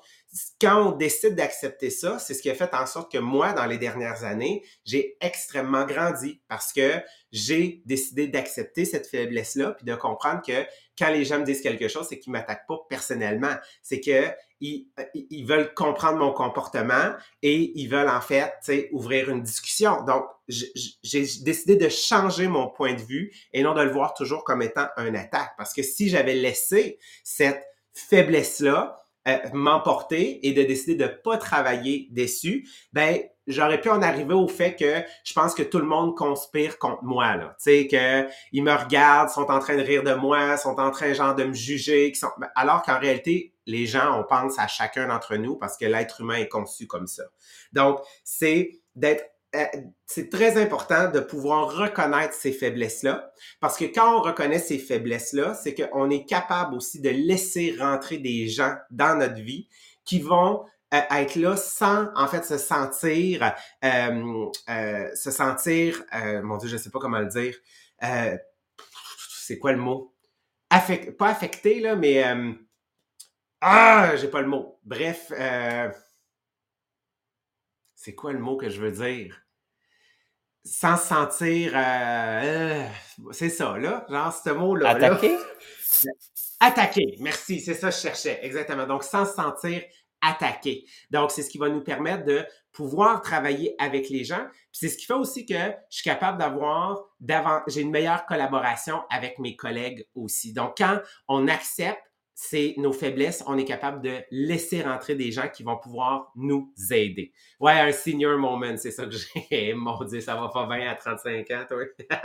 quand 0.60 0.88
on 0.88 0.92
décide 0.92 1.34
d'accepter 1.34 1.90
ça, 1.90 2.18
c'est 2.18 2.34
ce 2.34 2.42
qui 2.42 2.50
a 2.50 2.54
fait 2.54 2.72
en 2.74 2.86
sorte 2.86 3.12
que 3.12 3.18
moi, 3.18 3.52
dans 3.52 3.66
les 3.66 3.78
dernières 3.78 4.24
années, 4.24 4.64
j'ai 4.84 5.16
extrêmement 5.20 5.84
grandi 5.84 6.40
parce 6.48 6.72
que 6.72 7.00
j'ai 7.32 7.82
décidé 7.84 8.28
d'accepter 8.28 8.84
cette 8.84 9.06
faiblesse-là, 9.06 9.72
puis 9.72 9.84
de 9.84 9.94
comprendre 9.94 10.40
que 10.46 10.64
quand 10.98 11.10
les 11.10 11.24
gens 11.24 11.38
me 11.38 11.44
disent 11.44 11.60
quelque 11.60 11.88
chose, 11.88 12.06
c'est 12.08 12.18
qu'ils 12.18 12.32
m'attaquent 12.32 12.66
pas 12.66 12.78
personnellement, 12.88 13.54
c'est 13.82 14.00
que 14.00 14.30
ils, 14.62 15.44
veulent 15.44 15.74
comprendre 15.74 16.18
mon 16.18 16.32
comportement 16.32 17.14
et 17.42 17.72
ils 17.74 17.88
veulent 17.88 18.08
en 18.08 18.20
fait 18.20 18.52
ouvrir 18.92 19.28
une 19.28 19.42
discussion. 19.42 20.04
Donc, 20.04 20.24
j'ai 20.48 21.26
décidé 21.42 21.76
de 21.76 21.88
changer 21.88 22.46
mon 22.46 22.68
point 22.68 22.94
de 22.94 23.02
vue 23.02 23.32
et 23.52 23.62
non 23.62 23.74
de 23.74 23.82
le 23.82 23.90
voir 23.90 24.14
toujours 24.14 24.44
comme 24.44 24.62
étant 24.62 24.86
un 24.96 25.14
attaque. 25.14 25.52
Parce 25.58 25.74
que 25.74 25.82
si 25.82 26.08
j'avais 26.08 26.34
laissé 26.34 26.98
cette 27.24 27.64
faiblesse-là, 27.92 29.01
euh, 29.28 29.38
m'emporter 29.52 30.46
et 30.46 30.52
de 30.52 30.62
décider 30.62 30.96
de 30.96 31.06
pas 31.06 31.36
travailler 31.36 32.08
dessus, 32.10 32.68
ben 32.92 33.20
j'aurais 33.46 33.80
pu 33.80 33.88
en 33.88 34.02
arriver 34.02 34.34
au 34.34 34.48
fait 34.48 34.74
que 34.74 35.02
je 35.24 35.32
pense 35.32 35.54
que 35.54 35.62
tout 35.62 35.78
le 35.78 35.84
monde 35.84 36.16
conspire 36.16 36.78
contre 36.78 37.02
moi 37.04 37.36
là, 37.36 37.56
tu 37.58 37.64
sais 37.64 37.86
que 37.86 38.28
ils 38.52 38.62
me 38.62 38.72
regardent, 38.72 39.30
sont 39.30 39.50
en 39.50 39.58
train 39.58 39.76
de 39.76 39.82
rire 39.82 40.02
de 40.02 40.14
moi, 40.14 40.56
sont 40.56 40.78
en 40.80 40.90
train 40.90 41.12
genre 41.12 41.34
de 41.34 41.44
me 41.44 41.54
juger, 41.54 42.10
qui 42.12 42.18
sont 42.18 42.30
ben, 42.38 42.48
alors 42.56 42.82
qu'en 42.82 42.98
réalité 42.98 43.54
les 43.66 43.86
gens 43.86 44.18
on 44.18 44.24
pense 44.24 44.58
à 44.58 44.66
chacun 44.66 45.08
d'entre 45.08 45.36
nous 45.36 45.56
parce 45.56 45.76
que 45.76 45.84
l'être 45.84 46.20
humain 46.20 46.36
est 46.36 46.48
conçu 46.48 46.86
comme 46.86 47.06
ça. 47.06 47.24
Donc 47.72 48.00
c'est 48.24 48.80
d'être 48.94 49.24
c'est 50.06 50.30
très 50.30 50.60
important 50.60 51.10
de 51.10 51.20
pouvoir 51.20 51.76
reconnaître 51.76 52.34
ces 52.34 52.52
faiblesses-là, 52.52 53.32
parce 53.60 53.76
que 53.76 53.84
quand 53.84 54.18
on 54.18 54.22
reconnaît 54.22 54.58
ces 54.58 54.78
faiblesses-là, 54.78 55.54
c'est 55.54 55.74
qu'on 55.74 56.10
est 56.10 56.24
capable 56.24 56.74
aussi 56.74 57.00
de 57.00 57.10
laisser 57.10 57.76
rentrer 57.78 58.18
des 58.18 58.48
gens 58.48 58.74
dans 58.90 59.18
notre 59.18 59.40
vie 59.40 59.68
qui 60.04 60.20
vont 60.20 60.64
euh, 60.94 61.00
être 61.10 61.36
là 61.36 61.56
sans 61.56 62.08
en 62.16 62.26
fait 62.28 62.44
se 62.44 62.58
sentir, 62.58 63.54
euh, 63.84 64.50
euh 64.70 65.14
se 65.14 65.30
sentir, 65.30 66.02
mon 66.42 66.56
Dieu, 66.56 66.68
je 66.68 66.76
sais 66.76 66.90
pas 66.90 66.98
comment 66.98 67.20
le 67.20 67.26
dire, 67.26 67.56
c'est 69.28 69.58
quoi 69.58 69.72
le 69.72 69.78
mot? 69.78 70.14
Affect, 70.70 71.16
pas 71.18 71.28
affecté 71.28 71.80
là, 71.80 71.96
mais 71.96 72.24
ah, 73.60 74.16
j'ai 74.16 74.28
pas 74.28 74.40
le 74.40 74.48
mot. 74.48 74.78
Bref. 74.82 75.30
c'est 77.94 78.14
quoi 78.14 78.32
le 78.32 78.38
mot 78.38 78.56
que 78.56 78.70
je 78.70 78.80
veux 78.80 78.90
dire? 78.92 79.41
Sans 80.64 80.96
se 80.96 81.06
sentir. 81.06 81.72
Euh, 81.74 82.40
euh, 82.42 82.86
c'est 83.32 83.50
ça, 83.50 83.76
là. 83.78 84.06
Genre, 84.08 84.32
ce 84.32 84.50
mot-là. 84.50 84.90
Attaquer? 84.90 85.36
Attaquer. 86.60 87.16
Merci. 87.20 87.60
C'est 87.60 87.74
ça 87.74 87.90
que 87.90 87.96
je 87.96 88.00
cherchais. 88.00 88.38
Exactement. 88.42 88.86
Donc, 88.86 89.04
sans 89.04 89.24
se 89.24 89.34
sentir 89.34 89.82
attaqué. 90.22 90.86
Donc, 91.10 91.32
c'est 91.32 91.42
ce 91.42 91.50
qui 91.50 91.58
va 91.58 91.68
nous 91.68 91.82
permettre 91.82 92.24
de 92.24 92.46
pouvoir 92.70 93.20
travailler 93.20 93.74
avec 93.78 94.08
les 94.08 94.24
gens. 94.24 94.46
Puis 94.70 94.78
c'est 94.80 94.88
ce 94.88 94.96
qui 94.96 95.04
fait 95.04 95.14
aussi 95.14 95.44
que 95.44 95.54
je 95.54 95.96
suis 95.96 96.04
capable 96.04 96.38
d'avoir 96.38 97.64
j'ai 97.66 97.80
une 97.80 97.90
meilleure 97.90 98.24
collaboration 98.24 99.02
avec 99.10 99.38
mes 99.40 99.56
collègues 99.56 100.06
aussi. 100.14 100.52
Donc, 100.52 100.74
quand 100.78 101.00
on 101.28 101.48
accepte 101.48 102.11
c'est 102.34 102.74
nos 102.78 102.92
faiblesses, 102.92 103.44
on 103.46 103.58
est 103.58 103.64
capable 103.64 104.02
de 104.02 104.20
laisser 104.30 104.82
rentrer 104.82 105.14
des 105.14 105.30
gens 105.30 105.48
qui 105.48 105.62
vont 105.62 105.76
pouvoir 105.76 106.32
nous 106.34 106.72
aider. 106.90 107.32
Ouais, 107.60 107.72
un 107.72 107.92
senior 107.92 108.38
moment, 108.38 108.76
c'est 108.76 108.90
ça 108.90 109.06
que 109.06 109.12
j'ai. 109.12 109.74
Mon 109.76 110.02
Dieu, 110.04 110.20
ça 110.20 110.34
va 110.34 110.48
pas 110.48 110.66
20 110.66 110.88
à 110.88 110.94
35 110.94 111.50
ans, 111.50 111.64
toi. 111.68 111.84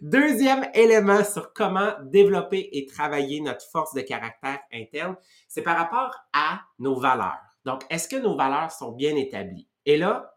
Deuxième 0.00 0.66
élément 0.74 1.22
sur 1.22 1.52
comment 1.52 1.92
développer 2.02 2.68
et 2.72 2.86
travailler 2.86 3.40
notre 3.40 3.64
force 3.70 3.94
de 3.94 4.00
caractère 4.00 4.58
interne, 4.72 5.16
c'est 5.46 5.62
par 5.62 5.76
rapport 5.76 6.12
à 6.32 6.60
nos 6.78 6.98
valeurs. 6.98 7.38
Donc, 7.64 7.82
est-ce 7.90 8.08
que 8.08 8.16
nos 8.16 8.36
valeurs 8.36 8.72
sont 8.72 8.92
bien 8.92 9.14
établies? 9.16 9.68
Et 9.84 9.96
là, 9.96 10.35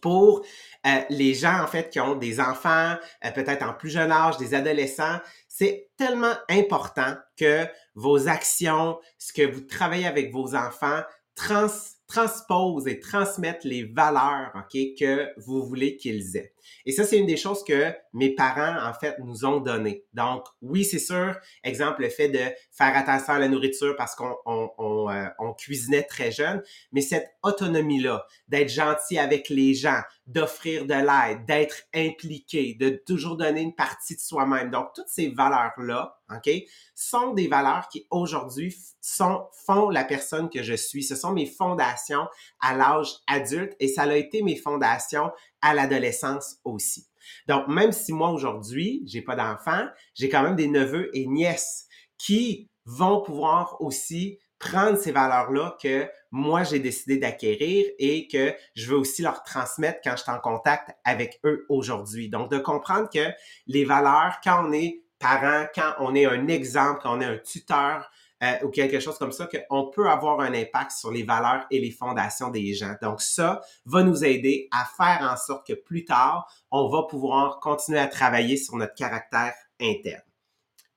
pour 0.00 0.44
euh, 0.86 1.00
les 1.10 1.34
gens 1.34 1.62
en 1.62 1.66
fait 1.66 1.90
qui 1.90 2.00
ont 2.00 2.14
des 2.14 2.40
enfants, 2.40 2.96
euh, 3.24 3.30
peut-être 3.30 3.62
en 3.62 3.74
plus 3.74 3.90
jeune 3.90 4.12
âge, 4.12 4.36
des 4.38 4.54
adolescents, 4.54 5.18
c'est 5.48 5.90
tellement 5.96 6.34
important 6.48 7.16
que 7.36 7.66
vos 7.94 8.28
actions, 8.28 8.98
ce 9.18 9.32
que 9.32 9.42
vous 9.42 9.62
travaillez 9.62 10.06
avec 10.06 10.32
vos 10.32 10.54
enfants, 10.54 11.02
trans 11.34 11.68
transpose 12.08 12.88
et 12.88 13.00
transmettent 13.00 13.64
les 13.64 13.84
valeurs 13.84 14.52
que 14.72 15.28
vous 15.38 15.62
voulez 15.62 15.96
qu'ils 15.96 16.36
aient. 16.36 16.54
Et 16.84 16.92
ça, 16.92 17.04
c'est 17.04 17.18
une 17.18 17.26
des 17.26 17.36
choses 17.36 17.64
que 17.64 17.92
mes 18.12 18.34
parents, 18.34 18.88
en 18.88 18.92
fait, 18.94 19.18
nous 19.18 19.44
ont 19.44 19.60
donné. 19.60 20.04
Donc, 20.14 20.44
oui, 20.62 20.84
c'est 20.84 20.98
sûr, 20.98 21.36
exemple, 21.64 22.02
le 22.02 22.08
fait 22.08 22.28
de 22.28 22.38
faire 22.70 22.96
attention 22.96 23.34
à 23.34 23.38
la 23.38 23.48
nourriture 23.48 23.94
parce 23.96 24.14
qu'on 24.14 24.36
on, 24.46 24.70
on, 24.78 25.10
euh, 25.10 25.26
on 25.38 25.52
cuisinait 25.52 26.02
très 26.02 26.32
jeune, 26.32 26.62
mais 26.92 27.00
cette 27.00 27.28
autonomie-là, 27.42 28.26
d'être 28.48 28.70
gentil 28.70 29.18
avec 29.18 29.48
les 29.48 29.74
gens, 29.74 30.00
d'offrir 30.26 30.84
de 30.84 30.94
l'aide, 30.94 31.46
d'être 31.46 31.82
impliqué, 31.94 32.74
de 32.78 32.90
toujours 33.06 33.36
donner 33.36 33.62
une 33.62 33.74
partie 33.74 34.14
de 34.14 34.20
soi-même. 34.20 34.70
Donc, 34.70 34.88
toutes 34.94 35.08
ces 35.08 35.28
valeurs-là, 35.28 36.18
OK, 36.30 36.50
sont 36.94 37.32
des 37.32 37.48
valeurs 37.48 37.88
qui 37.88 38.06
aujourd'hui 38.10 38.74
sont, 39.00 39.46
font 39.64 39.88
la 39.88 40.04
personne 40.04 40.50
que 40.50 40.62
je 40.62 40.74
suis. 40.74 41.02
Ce 41.02 41.16
sont 41.16 41.32
mes 41.32 41.46
fondations 41.46 42.26
à 42.60 42.76
l'âge 42.76 43.08
adulte 43.26 43.74
et 43.80 43.88
ça 43.88 44.02
a 44.02 44.14
été 44.14 44.42
mes 44.42 44.56
fondations 44.56 45.30
à 45.62 45.74
l'adolescence 45.74 46.58
aussi. 46.64 47.08
Donc, 47.46 47.68
même 47.68 47.92
si 47.92 48.12
moi 48.12 48.30
aujourd'hui, 48.30 49.02
j'ai 49.06 49.22
pas 49.22 49.36
d'enfants, 49.36 49.86
j'ai 50.14 50.28
quand 50.28 50.42
même 50.42 50.56
des 50.56 50.68
neveux 50.68 51.10
et 51.16 51.26
nièces 51.26 51.86
qui 52.16 52.70
vont 52.84 53.20
pouvoir 53.20 53.80
aussi 53.80 54.38
prendre 54.58 54.98
ces 54.98 55.12
valeurs-là 55.12 55.76
que 55.80 56.08
moi 56.30 56.64
j'ai 56.64 56.80
décidé 56.80 57.16
d'acquérir 57.16 57.86
et 57.98 58.26
que 58.28 58.54
je 58.74 58.90
veux 58.90 58.96
aussi 58.96 59.22
leur 59.22 59.44
transmettre 59.44 60.00
quand 60.02 60.16
je 60.16 60.22
suis 60.22 60.32
en 60.32 60.40
contact 60.40 60.90
avec 61.04 61.38
eux 61.44 61.64
aujourd'hui. 61.68 62.28
Donc, 62.28 62.50
de 62.50 62.58
comprendre 62.58 63.08
que 63.12 63.28
les 63.66 63.84
valeurs, 63.84 64.38
quand 64.42 64.66
on 64.66 64.72
est 64.72 65.02
parent, 65.18 65.66
quand 65.74 65.94
on 66.00 66.14
est 66.14 66.26
un 66.26 66.48
exemple, 66.48 67.00
quand 67.02 67.16
on 67.16 67.20
est 67.20 67.26
un 67.26 67.38
tuteur, 67.38 68.10
euh, 68.42 68.52
ou 68.64 68.70
quelque 68.70 69.00
chose 69.00 69.18
comme 69.18 69.32
ça, 69.32 69.48
qu'on 69.48 69.90
peut 69.90 70.08
avoir 70.08 70.40
un 70.40 70.54
impact 70.54 70.92
sur 70.92 71.10
les 71.10 71.22
valeurs 71.22 71.66
et 71.70 71.80
les 71.80 71.90
fondations 71.90 72.50
des 72.50 72.74
gens. 72.74 72.94
Donc 73.02 73.20
ça 73.20 73.60
va 73.84 74.02
nous 74.02 74.24
aider 74.24 74.68
à 74.70 74.84
faire 74.96 75.28
en 75.30 75.36
sorte 75.36 75.66
que 75.66 75.74
plus 75.74 76.04
tard, 76.04 76.50
on 76.70 76.88
va 76.88 77.04
pouvoir 77.08 77.60
continuer 77.60 77.98
à 77.98 78.06
travailler 78.06 78.56
sur 78.56 78.76
notre 78.76 78.94
caractère 78.94 79.54
interne. 79.80 80.22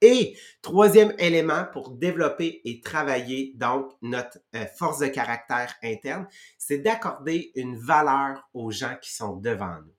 Et 0.03 0.35
troisième 0.63 1.13
élément 1.19 1.65
pour 1.71 1.91
développer 1.91 2.61
et 2.65 2.81
travailler 2.81 3.53
donc 3.55 3.91
notre 4.01 4.39
euh, 4.55 4.65
force 4.75 4.97
de 4.97 5.07
caractère 5.07 5.75
interne, 5.83 6.27
c'est 6.57 6.79
d'accorder 6.79 7.51
une 7.55 7.77
valeur 7.77 8.49
aux 8.53 8.71
gens 8.71 8.95
qui 8.99 9.13
sont 9.13 9.35
devant 9.35 9.77
nous. 9.85 9.93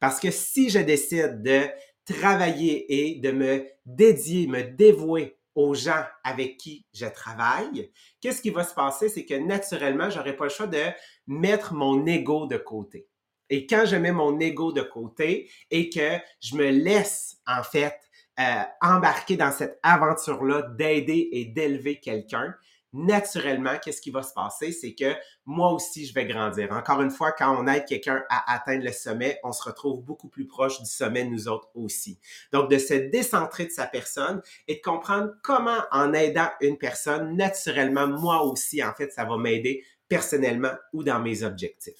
Parce 0.00 0.18
que 0.18 0.32
si 0.32 0.68
je 0.68 0.80
décide 0.80 1.42
de 1.42 1.68
travailler 2.04 3.10
et 3.10 3.20
de 3.20 3.30
me 3.30 3.66
dédier, 3.84 4.48
me 4.48 4.62
dévouer 4.62 5.35
aux 5.56 5.74
gens 5.74 6.04
avec 6.22 6.58
qui 6.58 6.86
je 6.94 7.06
travaille, 7.06 7.90
qu'est-ce 8.20 8.42
qui 8.42 8.50
va 8.50 8.62
se 8.62 8.74
passer? 8.74 9.08
C'est 9.08 9.24
que 9.24 9.34
naturellement, 9.34 10.10
j'aurai 10.10 10.36
pas 10.36 10.44
le 10.44 10.50
choix 10.50 10.66
de 10.66 10.82
mettre 11.26 11.74
mon 11.74 12.06
ego 12.06 12.46
de 12.46 12.58
côté. 12.58 13.08
Et 13.48 13.66
quand 13.66 13.84
je 13.86 13.96
mets 13.96 14.12
mon 14.12 14.38
ego 14.38 14.72
de 14.72 14.82
côté 14.82 15.50
et 15.70 15.88
que 15.88 16.18
je 16.40 16.56
me 16.56 16.70
laisse, 16.70 17.38
en 17.46 17.62
fait, 17.62 17.98
euh, 18.38 18.62
embarquer 18.82 19.36
dans 19.36 19.50
cette 19.50 19.78
aventure-là 19.82 20.62
d'aider 20.76 21.30
et 21.32 21.46
d'élever 21.46 22.00
quelqu'un, 22.00 22.54
naturellement, 22.92 23.76
qu'est-ce 23.82 24.00
qui 24.00 24.10
va 24.10 24.22
se 24.22 24.32
passer? 24.32 24.72
C'est 24.72 24.94
que 24.94 25.14
moi 25.44 25.72
aussi, 25.72 26.06
je 26.06 26.14
vais 26.14 26.26
grandir. 26.26 26.72
Encore 26.72 27.02
une 27.02 27.10
fois, 27.10 27.32
quand 27.32 27.56
on 27.56 27.66
aide 27.66 27.84
quelqu'un 27.84 28.24
à 28.28 28.54
atteindre 28.54 28.84
le 28.84 28.92
sommet, 28.92 29.38
on 29.44 29.52
se 29.52 29.62
retrouve 29.62 30.02
beaucoup 30.02 30.28
plus 30.28 30.46
proche 30.46 30.80
du 30.80 30.88
sommet, 30.88 31.24
nous 31.24 31.48
autres 31.48 31.68
aussi. 31.74 32.18
Donc, 32.52 32.70
de 32.70 32.78
se 32.78 32.94
décentrer 32.94 33.66
de 33.66 33.70
sa 33.70 33.86
personne 33.86 34.40
et 34.68 34.76
de 34.76 34.80
comprendre 34.80 35.32
comment, 35.42 35.82
en 35.92 36.12
aidant 36.12 36.50
une 36.60 36.78
personne, 36.78 37.36
naturellement, 37.36 38.06
moi 38.06 38.42
aussi, 38.44 38.82
en 38.82 38.94
fait, 38.94 39.12
ça 39.12 39.24
va 39.24 39.36
m'aider 39.36 39.84
personnellement 40.08 40.72
ou 40.92 41.02
dans 41.02 41.20
mes 41.20 41.42
objectifs. 41.42 41.94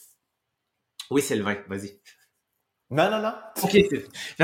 Oui, 1.11 1.23
Sylvain, 1.23 1.57
vas-y. 1.69 2.01
Non, 2.91 3.11
non, 3.11 3.21
non. 3.21 3.35
OK, 3.63 3.77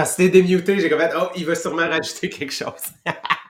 c'était 0.04 0.28
démuté, 0.28 0.80
j'ai 0.80 0.88
comme 0.88 1.00
oh, 1.16 1.28
il 1.36 1.46
va 1.46 1.54
sûrement 1.54 1.88
rajouter 1.88 2.28
quelque 2.28 2.52
chose. 2.52 2.72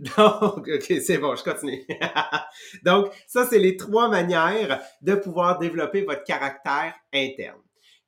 Donc, 0.16 0.68
OK, 0.68 0.92
c'est 1.04 1.18
bon, 1.18 1.34
je 1.36 1.42
continue. 1.42 1.86
Donc, 2.84 3.12
ça, 3.26 3.46
c'est 3.46 3.58
les 3.58 3.76
trois 3.76 4.08
manières 4.08 4.80
de 5.00 5.14
pouvoir 5.14 5.58
développer 5.58 6.02
votre 6.02 6.24
caractère 6.24 6.94
interne. 7.12 7.60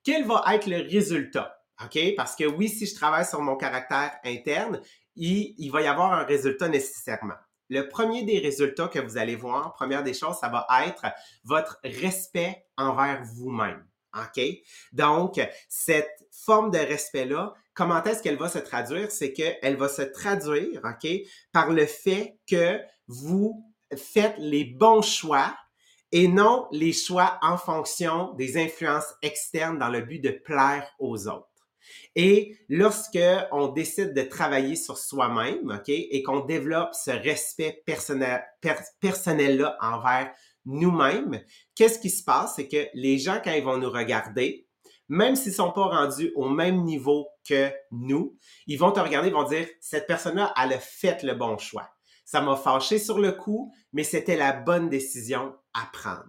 Quel 0.02 0.24
va 0.24 0.44
être 0.52 0.66
le 0.66 0.82
résultat? 0.88 1.56
OK? 1.82 1.98
Parce 2.16 2.36
que 2.36 2.44
oui, 2.44 2.68
si 2.68 2.86
je 2.86 2.94
travaille 2.94 3.24
sur 3.24 3.40
mon 3.40 3.56
caractère 3.56 4.12
interne, 4.24 4.80
il, 5.16 5.54
il 5.58 5.70
va 5.70 5.82
y 5.82 5.86
avoir 5.86 6.12
un 6.12 6.24
résultat 6.24 6.68
nécessairement. 6.68 7.34
Le 7.70 7.88
premier 7.88 8.24
des 8.24 8.38
résultats 8.38 8.88
que 8.88 8.98
vous 8.98 9.16
allez 9.16 9.36
voir, 9.36 9.74
première 9.74 10.02
des 10.02 10.14
choses, 10.14 10.36
ça 10.38 10.48
va 10.48 10.66
être 10.86 11.06
votre 11.44 11.78
respect 11.82 12.66
envers 12.76 13.22
vous-même. 13.24 13.84
OK? 14.14 14.42
Donc, 14.92 15.40
cette 15.68 16.26
forme 16.30 16.70
de 16.70 16.78
respect-là, 16.78 17.54
comment 17.74 18.02
est-ce 18.04 18.22
qu'elle 18.22 18.38
va 18.38 18.48
se 18.48 18.58
traduire? 18.58 19.10
C'est 19.10 19.32
qu'elle 19.32 19.76
va 19.76 19.88
se 19.88 20.02
traduire, 20.02 20.80
OK, 20.84 21.10
par 21.52 21.70
le 21.70 21.86
fait 21.86 22.38
que 22.48 22.80
vous 23.06 23.64
faites 23.96 24.36
les 24.38 24.64
bons 24.64 25.02
choix 25.02 25.54
et 26.12 26.28
non 26.28 26.68
les 26.70 26.92
choix 26.92 27.38
en 27.42 27.56
fonction 27.56 28.32
des 28.34 28.56
influences 28.56 29.14
externes 29.22 29.78
dans 29.78 29.88
le 29.88 30.00
but 30.00 30.20
de 30.20 30.30
plaire 30.30 30.88
aux 30.98 31.28
autres. 31.28 31.48
Et 32.14 32.56
lorsque 32.68 33.18
on 33.52 33.68
décide 33.68 34.14
de 34.14 34.22
travailler 34.22 34.76
sur 34.76 34.96
soi-même, 34.96 35.70
OK, 35.70 35.88
et 35.88 36.22
qu'on 36.22 36.40
développe 36.40 36.94
ce 36.94 37.10
respect 37.10 37.82
personnel, 37.84 38.44
personnel-là 39.00 39.76
envers 39.80 40.32
nous-mêmes, 40.66 41.42
qu'est-ce 41.74 41.98
qui 41.98 42.10
se 42.10 42.24
passe? 42.24 42.56
C'est 42.56 42.68
que 42.68 42.88
les 42.94 43.18
gens, 43.18 43.40
quand 43.42 43.52
ils 43.52 43.64
vont 43.64 43.78
nous 43.78 43.90
regarder, 43.90 44.66
même 45.08 45.36
s'ils 45.36 45.52
sont 45.52 45.72
pas 45.72 45.86
rendus 45.86 46.32
au 46.34 46.48
même 46.48 46.82
niveau 46.82 47.28
que 47.46 47.70
nous, 47.90 48.36
ils 48.66 48.78
vont 48.78 48.90
te 48.90 49.00
regarder, 49.00 49.28
ils 49.28 49.34
vont 49.34 49.44
dire, 49.44 49.66
cette 49.80 50.06
personne-là, 50.06 50.54
elle 50.62 50.72
a 50.72 50.78
fait 50.78 51.22
le 51.22 51.34
bon 51.34 51.58
choix. 51.58 51.88
Ça 52.24 52.40
m'a 52.40 52.56
fâché 52.56 52.98
sur 52.98 53.18
le 53.18 53.32
coup, 53.32 53.72
mais 53.92 54.02
c'était 54.02 54.36
la 54.36 54.52
bonne 54.52 54.88
décision 54.88 55.54
à 55.74 55.86
prendre. 55.92 56.24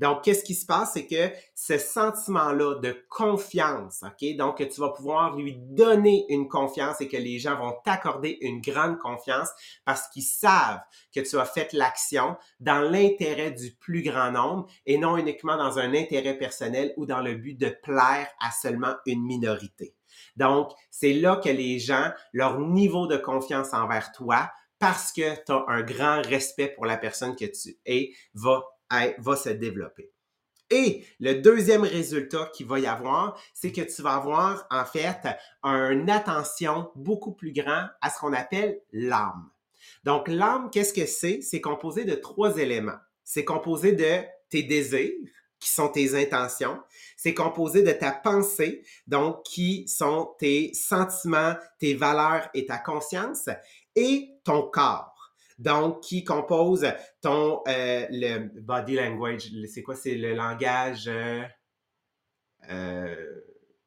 Donc, 0.00 0.24
qu'est-ce 0.24 0.42
qui 0.42 0.54
se 0.54 0.64
passe? 0.64 0.94
C'est 0.94 1.06
que 1.06 1.30
ce 1.54 1.76
sentiment-là 1.76 2.76
de 2.80 2.96
confiance, 3.10 4.02
OK? 4.02 4.36
Donc, 4.36 4.58
que 4.58 4.64
tu 4.64 4.80
vas 4.80 4.88
pouvoir 4.88 5.36
lui 5.36 5.56
donner 5.58 6.24
une 6.30 6.48
confiance 6.48 7.00
et 7.02 7.08
que 7.08 7.18
les 7.18 7.38
gens 7.38 7.56
vont 7.56 7.76
t'accorder 7.84 8.38
une 8.40 8.62
grande 8.62 8.98
confiance 8.98 9.50
parce 9.84 10.08
qu'ils 10.08 10.22
savent 10.22 10.80
que 11.14 11.20
tu 11.20 11.38
as 11.38 11.44
fait 11.44 11.74
l'action 11.74 12.36
dans 12.60 12.80
l'intérêt 12.80 13.50
du 13.50 13.72
plus 13.72 14.02
grand 14.02 14.32
nombre 14.32 14.66
et 14.86 14.96
non 14.96 15.18
uniquement 15.18 15.58
dans 15.58 15.78
un 15.78 15.94
intérêt 15.94 16.38
personnel 16.38 16.94
ou 16.96 17.04
dans 17.04 17.20
le 17.20 17.34
but 17.34 17.60
de 17.60 17.68
plaire 17.82 18.26
à 18.40 18.50
seulement 18.50 18.94
une 19.04 19.22
minorité. 19.22 19.94
Donc, 20.36 20.72
c'est 20.90 21.12
là 21.12 21.36
que 21.36 21.50
les 21.50 21.78
gens, 21.78 22.10
leur 22.32 22.58
niveau 22.58 23.06
de 23.06 23.18
confiance 23.18 23.74
envers 23.74 24.12
toi, 24.12 24.50
parce 24.78 25.12
que 25.12 25.34
tu 25.44 25.52
as 25.52 25.64
un 25.68 25.82
grand 25.82 26.22
respect 26.22 26.68
pour 26.68 26.86
la 26.86 26.96
personne 26.96 27.36
que 27.36 27.44
tu 27.44 27.78
es, 27.84 28.12
va 28.32 28.64
va 29.18 29.36
se 29.36 29.50
développer. 29.50 30.10
Et 30.70 31.04
le 31.18 31.34
deuxième 31.34 31.82
résultat 31.82 32.48
qu'il 32.54 32.66
va 32.66 32.78
y 32.78 32.86
avoir, 32.86 33.40
c'est 33.52 33.72
que 33.72 33.80
tu 33.80 34.02
vas 34.02 34.14
avoir 34.14 34.66
en 34.70 34.84
fait 34.84 35.18
une 35.64 36.08
attention 36.08 36.90
beaucoup 36.94 37.32
plus 37.32 37.52
grande 37.52 37.90
à 38.00 38.08
ce 38.08 38.20
qu'on 38.20 38.32
appelle 38.32 38.80
l'âme. 38.92 39.50
Donc 40.04 40.28
l'âme, 40.28 40.70
qu'est-ce 40.70 40.92
que 40.92 41.06
c'est? 41.06 41.40
C'est 41.42 41.60
composé 41.60 42.04
de 42.04 42.14
trois 42.14 42.56
éléments. 42.58 42.98
C'est 43.24 43.44
composé 43.44 43.92
de 43.92 44.22
tes 44.48 44.62
désirs, 44.62 45.12
qui 45.58 45.68
sont 45.68 45.88
tes 45.88 46.14
intentions. 46.14 46.80
C'est 47.16 47.34
composé 47.34 47.82
de 47.82 47.92
ta 47.92 48.12
pensée, 48.12 48.82
donc 49.06 49.42
qui 49.42 49.86
sont 49.88 50.34
tes 50.38 50.72
sentiments, 50.72 51.54
tes 51.78 51.94
valeurs 51.94 52.48
et 52.54 52.64
ta 52.64 52.78
conscience, 52.78 53.48
et 53.94 54.30
ton 54.44 54.62
corps 54.62 55.09
donc 55.60 56.00
qui 56.00 56.24
compose 56.24 56.86
ton 57.20 57.62
euh, 57.68 58.06
le 58.10 58.60
body 58.60 58.96
language? 58.96 59.52
C'est 59.72 59.82
quoi? 59.82 59.94
C'est 59.94 60.14
le 60.14 60.34
langage 60.34 61.06
euh, 61.06 61.42
euh, 62.70 63.14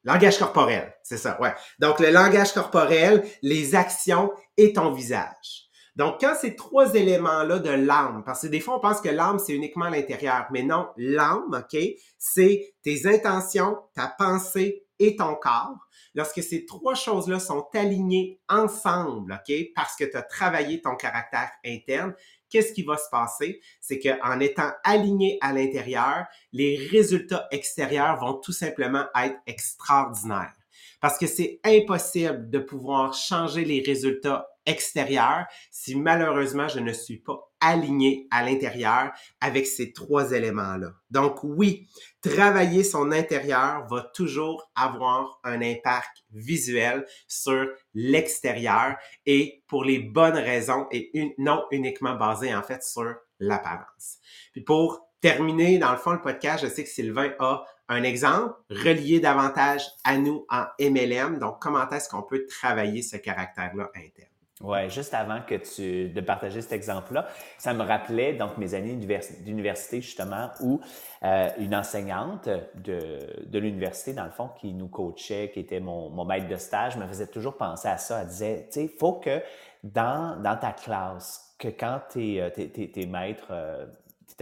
langage 0.04 0.38
corporel, 0.38 0.94
c'est 1.02 1.18
ça, 1.18 1.40
ouais. 1.40 1.52
Donc 1.78 2.00
le 2.00 2.10
langage 2.10 2.52
corporel, 2.52 3.22
les 3.42 3.74
actions 3.74 4.32
et 4.56 4.72
ton 4.72 4.92
visage. 4.92 5.68
Donc, 5.96 6.16
quand 6.20 6.34
ces 6.34 6.56
trois 6.56 6.92
éléments-là 6.94 7.60
de 7.60 7.70
l'âme, 7.70 8.24
parce 8.26 8.42
que 8.42 8.46
des 8.48 8.58
fois, 8.58 8.76
on 8.76 8.80
pense 8.80 9.00
que 9.00 9.08
l'âme, 9.08 9.38
c'est 9.38 9.52
uniquement 9.52 9.88
l'intérieur, 9.88 10.46
mais 10.50 10.64
non, 10.64 10.88
l'âme, 10.96 11.44
OK, 11.52 11.80
c'est 12.18 12.74
tes 12.82 13.06
intentions, 13.06 13.78
ta 13.94 14.12
pensée 14.18 14.83
et 14.98 15.16
ton 15.16 15.34
corps. 15.34 15.88
lorsque 16.14 16.42
ces 16.42 16.64
trois 16.64 16.94
choses-là 16.94 17.40
sont 17.40 17.66
alignées 17.74 18.38
ensemble, 18.48 19.32
OK, 19.32 19.54
parce 19.74 19.96
que 19.96 20.04
tu 20.04 20.16
as 20.16 20.22
travaillé 20.22 20.80
ton 20.80 20.94
caractère 20.94 21.50
interne, 21.66 22.14
qu'est-ce 22.48 22.72
qui 22.72 22.84
va 22.84 22.96
se 22.96 23.08
passer? 23.10 23.60
C'est 23.80 23.98
qu'en 23.98 24.38
étant 24.38 24.70
aligné 24.84 25.38
à 25.40 25.52
l'intérieur, 25.52 26.26
les 26.52 26.76
résultats 26.76 27.48
extérieurs 27.50 28.20
vont 28.20 28.34
tout 28.34 28.52
simplement 28.52 29.06
être 29.16 29.38
extraordinaires. 29.46 30.54
Parce 31.00 31.18
que 31.18 31.26
c'est 31.26 31.60
impossible 31.64 32.48
de 32.48 32.60
pouvoir 32.60 33.12
changer 33.12 33.64
les 33.64 33.80
résultats 33.80 34.46
extérieurs 34.66 35.46
si 35.70 35.94
malheureusement 35.94 36.68
je 36.68 36.80
ne 36.80 36.92
suis 36.92 37.18
pas 37.18 37.40
aligné 37.60 38.26
à 38.30 38.44
l'intérieur 38.44 39.12
avec 39.40 39.66
ces 39.66 39.92
trois 39.92 40.32
éléments-là. 40.32 40.92
Donc 41.10 41.42
oui, 41.42 41.88
travailler 42.20 42.84
son 42.84 43.10
intérieur 43.12 43.86
va 43.88 44.02
toujours 44.14 44.70
avoir 44.74 45.40
un 45.44 45.62
impact 45.62 46.24
visuel 46.32 47.06
sur 47.26 47.66
l'extérieur 47.94 48.96
et 49.24 49.62
pour 49.66 49.84
les 49.84 49.98
bonnes 49.98 50.36
raisons 50.36 50.86
et 50.90 51.34
non 51.38 51.64
uniquement 51.70 52.14
basé 52.14 52.54
en 52.54 52.62
fait 52.62 52.82
sur 52.82 53.14
l'apparence. 53.38 54.18
Puis 54.52 54.62
pour 54.62 55.08
terminer, 55.20 55.78
dans 55.78 55.92
le 55.92 55.96
fond, 55.96 56.12
le 56.12 56.20
podcast, 56.20 56.64
je 56.64 56.70
sais 56.70 56.84
que 56.84 56.90
Sylvain 56.90 57.32
a 57.38 57.64
un 57.88 58.02
exemple 58.02 58.54
relié 58.68 59.20
davantage 59.20 59.86
à 60.04 60.18
nous 60.18 60.44
en 60.50 60.64
MLM. 60.78 61.38
Donc, 61.38 61.60
comment 61.60 61.88
est-ce 61.88 62.10
qu'on 62.10 62.22
peut 62.22 62.46
travailler 62.46 63.00
ce 63.00 63.16
caractère-là 63.16 63.90
interne? 63.94 64.33
Ouais, 64.64 64.88
juste 64.88 65.12
avant 65.12 65.40
que 65.42 65.56
tu 65.56 66.08
de 66.08 66.20
partager 66.22 66.62
cet 66.62 66.72
exemple-là, 66.72 67.28
ça 67.58 67.74
me 67.74 67.82
rappelait 67.82 68.32
donc 68.32 68.56
mes 68.56 68.72
années 68.72 68.96
d'université 68.96 70.00
justement 70.00 70.50
où 70.60 70.80
euh, 71.22 71.50
une 71.58 71.74
enseignante 71.74 72.48
de, 72.76 73.18
de 73.46 73.58
l'université 73.58 74.14
dans 74.14 74.24
le 74.24 74.30
fond 74.30 74.48
qui 74.58 74.72
nous 74.72 74.88
coachait, 74.88 75.50
qui 75.52 75.60
était 75.60 75.80
mon, 75.80 76.08
mon 76.08 76.24
maître 76.24 76.48
de 76.48 76.56
stage, 76.56 76.96
me 76.96 77.06
faisait 77.06 77.26
toujours 77.26 77.58
penser 77.58 77.88
à 77.88 77.98
ça. 77.98 78.22
Elle 78.22 78.28
disait, 78.28 78.68
tu 78.72 78.80
sais, 78.80 78.88
faut 78.98 79.14
que 79.14 79.42
dans, 79.82 80.40
dans 80.42 80.56
ta 80.56 80.72
classe, 80.72 81.54
que 81.58 81.68
quand 81.68 82.00
tes, 82.08 82.40
euh, 82.40 82.50
tes, 82.50 82.68
tes, 82.68 83.06
maîtres 83.06 83.48
euh, 83.50 83.86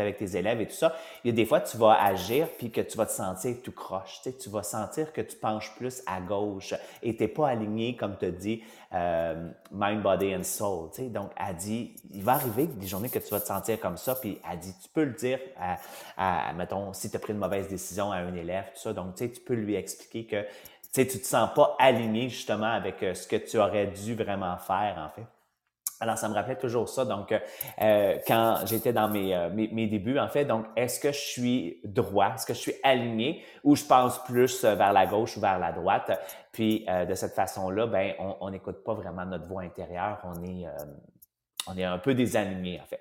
avec 0.01 0.17
tes 0.17 0.37
élèves 0.37 0.61
et 0.61 0.67
tout 0.67 0.75
ça, 0.75 0.95
il 1.25 1.29
y 1.29 1.33
a 1.33 1.37
des 1.37 1.45
fois, 1.45 1.61
tu 1.61 1.77
vas 1.77 2.03
agir 2.03 2.49
puis 2.59 2.71
que 2.71 2.81
tu 2.81 2.97
vas 2.97 3.07
te 3.07 3.13
sentir 3.13 3.57
tout 3.63 3.73
croche. 3.73 4.21
Tu, 4.23 4.31
sais, 4.31 4.37
tu 4.37 4.49
vas 4.49 4.63
sentir 4.63 5.13
que 5.13 5.21
tu 5.21 5.37
penches 5.37 5.75
plus 5.77 6.03
à 6.07 6.21
gauche 6.21 6.75
et 7.03 7.15
tu 7.15 7.23
n'es 7.23 7.29
pas 7.29 7.49
aligné, 7.49 7.97
comme 7.97 8.17
tu 8.19 8.31
dis, 8.33 8.63
euh, 8.95 9.51
mind, 9.71 10.03
body 10.03 10.35
and 10.35 10.45
soul. 10.45 10.91
Tu 10.91 11.03
sais. 11.03 11.09
Donc, 11.09 11.31
elle 11.37 11.57
dit, 11.57 11.95
il 12.13 12.23
va 12.23 12.33
arriver 12.33 12.67
des 12.67 12.87
journées 12.87 13.09
que 13.09 13.19
tu 13.19 13.29
vas 13.31 13.41
te 13.41 13.47
sentir 13.47 13.79
comme 13.81 13.97
ça, 13.97 14.15
puis 14.15 14.39
elle 14.51 14.59
dit, 14.59 14.75
tu 14.83 14.89
peux 14.89 15.05
le 15.05 15.13
dire 15.13 15.39
à, 15.59 15.79
à 16.17 16.53
mettons, 16.53 16.93
si 16.93 17.11
tu 17.11 17.17
as 17.17 17.21
pris 17.21 17.33
une 17.33 17.39
mauvaise 17.39 17.69
décision 17.69 18.13
à 18.13 18.17
un 18.17 18.35
élève, 18.35 18.65
tout 18.75 18.81
ça. 18.81 18.93
Donc, 18.93 19.15
tu 19.15 19.25
sais, 19.25 19.33
tu 19.33 19.41
peux 19.41 19.55
lui 19.55 19.75
expliquer 19.75 20.27
que 20.27 20.45
tu 20.93 21.07
tu 21.07 21.21
te 21.21 21.27
sens 21.27 21.49
pas 21.55 21.75
aligné 21.79 22.29
justement 22.29 22.67
avec 22.67 23.03
euh, 23.03 23.15
ce 23.15 23.27
que 23.27 23.37
tu 23.37 23.59
aurais 23.59 23.87
dû 23.87 24.15
vraiment 24.15 24.57
faire, 24.59 24.97
en 24.99 25.09
fait. 25.09 25.27
Alors, 26.03 26.19
ça 26.19 26.29
me 26.29 26.35
rappelait 26.35 26.57
toujours 26.57 26.89
ça. 26.89 27.05
Donc, 27.05 27.33
euh, 27.33 28.19
quand 28.27 28.57
j'étais 28.67 28.93
dans 28.93 29.09
euh, 29.15 29.51
mes, 29.51 29.69
mes, 29.69 29.87
débuts, 29.87 30.19
en 30.19 30.27
fait, 30.27 30.45
donc, 30.45 30.67
est-ce 30.75 30.99
que 30.99 31.13
je 31.13 31.21
suis 31.21 31.81
droit? 31.85 32.33
Est-ce 32.35 32.45
que 32.45 32.55
je 32.55 32.59
suis 32.59 32.75
aligné? 32.83 33.45
Ou 33.63 33.77
je 33.77 33.85
pense 33.85 34.21
plus 34.25 34.65
euh, 34.65 34.75
vers 34.75 34.93
la 34.93 35.07
gauche 35.07 35.37
ou 35.37 35.41
vers 35.41 35.61
la 35.61 35.71
droite? 35.71 36.11
Puis, 36.51 36.85
de 37.09 37.15
cette 37.15 37.35
façon-là, 37.35 37.87
ben, 37.87 38.15
on 38.19 38.51
n'écoute 38.51 38.83
pas 38.85 38.95
vraiment 38.95 39.25
notre 39.25 39.47
voix 39.47 39.63
intérieure. 39.63 40.21
On 40.25 40.43
est, 40.43 40.67
on 41.67 41.79
est 41.79 41.85
un 41.85 41.97
peu 41.97 42.15
désaligné, 42.15 42.79
en 42.79 42.85
fait. 42.85 43.01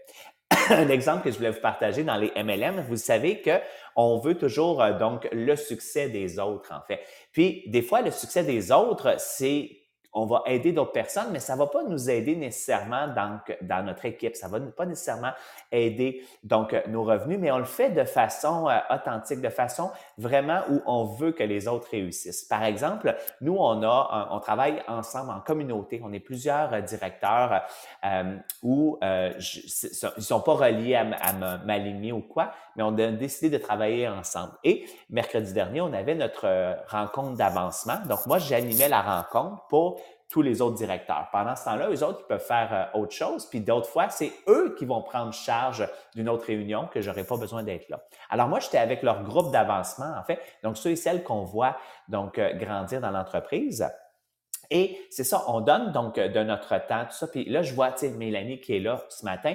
un 0.69 0.87
exemple 0.87 1.23
que 1.23 1.31
je 1.31 1.37
voulais 1.37 1.49
vous 1.49 1.59
partager 1.59 2.03
dans 2.03 2.15
les 2.15 2.31
MLM, 2.41 2.85
vous 2.87 2.95
savez 2.95 3.41
que 3.41 3.59
on 3.97 4.19
veut 4.19 4.35
toujours 4.35 4.85
donc 4.97 5.27
le 5.33 5.57
succès 5.57 6.07
des 6.07 6.39
autres 6.39 6.71
en 6.71 6.81
fait. 6.87 7.01
Puis 7.33 7.63
des 7.67 7.81
fois 7.81 8.01
le 8.01 8.11
succès 8.11 8.43
des 8.43 8.71
autres, 8.71 9.15
c'est 9.17 9.80
on 10.13 10.25
va 10.25 10.43
aider 10.45 10.71
d'autres 10.73 10.91
personnes, 10.91 11.27
mais 11.31 11.39
ça 11.39 11.55
va 11.55 11.67
pas 11.67 11.83
nous 11.83 12.09
aider 12.09 12.35
nécessairement 12.35 13.07
dans, 13.07 13.39
dans 13.61 13.85
notre 13.85 14.05
équipe. 14.05 14.35
Ça 14.35 14.47
va 14.47 14.59
pas 14.59 14.85
nécessairement 14.85 15.31
aider 15.71 16.25
donc 16.43 16.75
nos 16.87 17.03
revenus, 17.03 17.39
mais 17.39 17.51
on 17.51 17.59
le 17.59 17.65
fait 17.65 17.91
de 17.91 18.03
façon 18.03 18.67
euh, 18.67 18.77
authentique, 18.89 19.41
de 19.41 19.49
façon 19.49 19.91
vraiment 20.17 20.61
où 20.69 20.81
on 20.85 21.05
veut 21.05 21.31
que 21.31 21.43
les 21.43 21.67
autres 21.67 21.87
réussissent. 21.91 22.43
Par 22.43 22.63
exemple, 22.63 23.15
nous, 23.39 23.55
on 23.57 23.83
a, 23.83 24.27
on 24.31 24.39
travaille 24.39 24.81
ensemble 24.87 25.31
en 25.31 25.39
communauté. 25.39 26.01
On 26.03 26.11
est 26.11 26.19
plusieurs 26.19 26.73
euh, 26.73 26.81
directeurs 26.81 27.61
euh, 28.03 28.37
où 28.63 28.97
euh, 29.03 29.31
ils 29.37 30.23
sont 30.23 30.41
pas 30.41 30.53
reliés 30.53 30.95
à, 30.95 31.05
à 31.21 31.33
m'aligner 31.63 32.11
ou 32.11 32.21
quoi, 32.21 32.51
mais 32.75 32.83
on 32.83 32.97
a 32.97 33.07
décidé 33.07 33.49
de 33.49 33.63
travailler 33.63 34.07
ensemble. 34.07 34.53
Et 34.63 34.85
mercredi 35.09 35.53
dernier, 35.53 35.81
on 35.81 35.93
avait 35.93 36.15
notre 36.15 36.75
rencontre 36.87 37.37
d'avancement. 37.37 37.99
Donc 38.07 38.25
moi, 38.25 38.39
j'animais 38.39 38.89
la 38.89 39.01
rencontre 39.01 39.65
pour 39.67 40.00
tous 40.31 40.41
les 40.41 40.61
autres 40.61 40.77
directeurs. 40.77 41.27
Pendant 41.31 41.55
ce 41.57 41.65
temps-là, 41.65 41.89
eux 41.89 42.03
autres, 42.03 42.21
ils 42.21 42.27
peuvent 42.27 42.45
faire 42.45 42.69
euh, 42.71 42.99
autre 42.99 43.11
chose. 43.11 43.45
Puis 43.45 43.59
d'autres 43.59 43.89
fois, 43.89 44.09
c'est 44.09 44.31
eux 44.47 44.75
qui 44.79 44.85
vont 44.85 45.01
prendre 45.01 45.33
charge 45.33 45.87
d'une 46.15 46.29
autre 46.29 46.45
réunion 46.45 46.87
que 46.87 47.01
j'aurais 47.01 47.25
pas 47.25 47.35
besoin 47.35 47.63
d'être 47.63 47.89
là. 47.89 48.01
Alors 48.29 48.47
moi, 48.47 48.59
j'étais 48.59 48.77
avec 48.77 49.03
leur 49.03 49.23
groupe 49.23 49.51
d'avancement, 49.51 50.13
en 50.17 50.23
fait. 50.23 50.39
Donc 50.63 50.77
ceux 50.77 50.91
et 50.91 50.95
celles 50.95 51.23
qu'on 51.23 51.43
voit 51.43 51.75
donc 52.07 52.39
euh, 52.39 52.53
grandir 52.53 53.01
dans 53.01 53.11
l'entreprise. 53.11 53.85
Et 54.69 55.05
c'est 55.09 55.25
ça, 55.25 55.43
on 55.47 55.59
donne 55.59 55.91
donc 55.91 56.17
euh, 56.17 56.29
de 56.29 56.41
notre 56.43 56.77
temps, 56.87 57.03
tout 57.03 57.15
ça. 57.15 57.27
Puis 57.27 57.43
là, 57.45 57.61
je 57.61 57.73
vois, 57.73 57.91
tu 57.91 58.07
sais, 58.07 58.09
Mélanie 58.11 58.61
qui 58.61 58.77
est 58.77 58.79
là 58.79 59.03
ce 59.09 59.25
matin. 59.25 59.53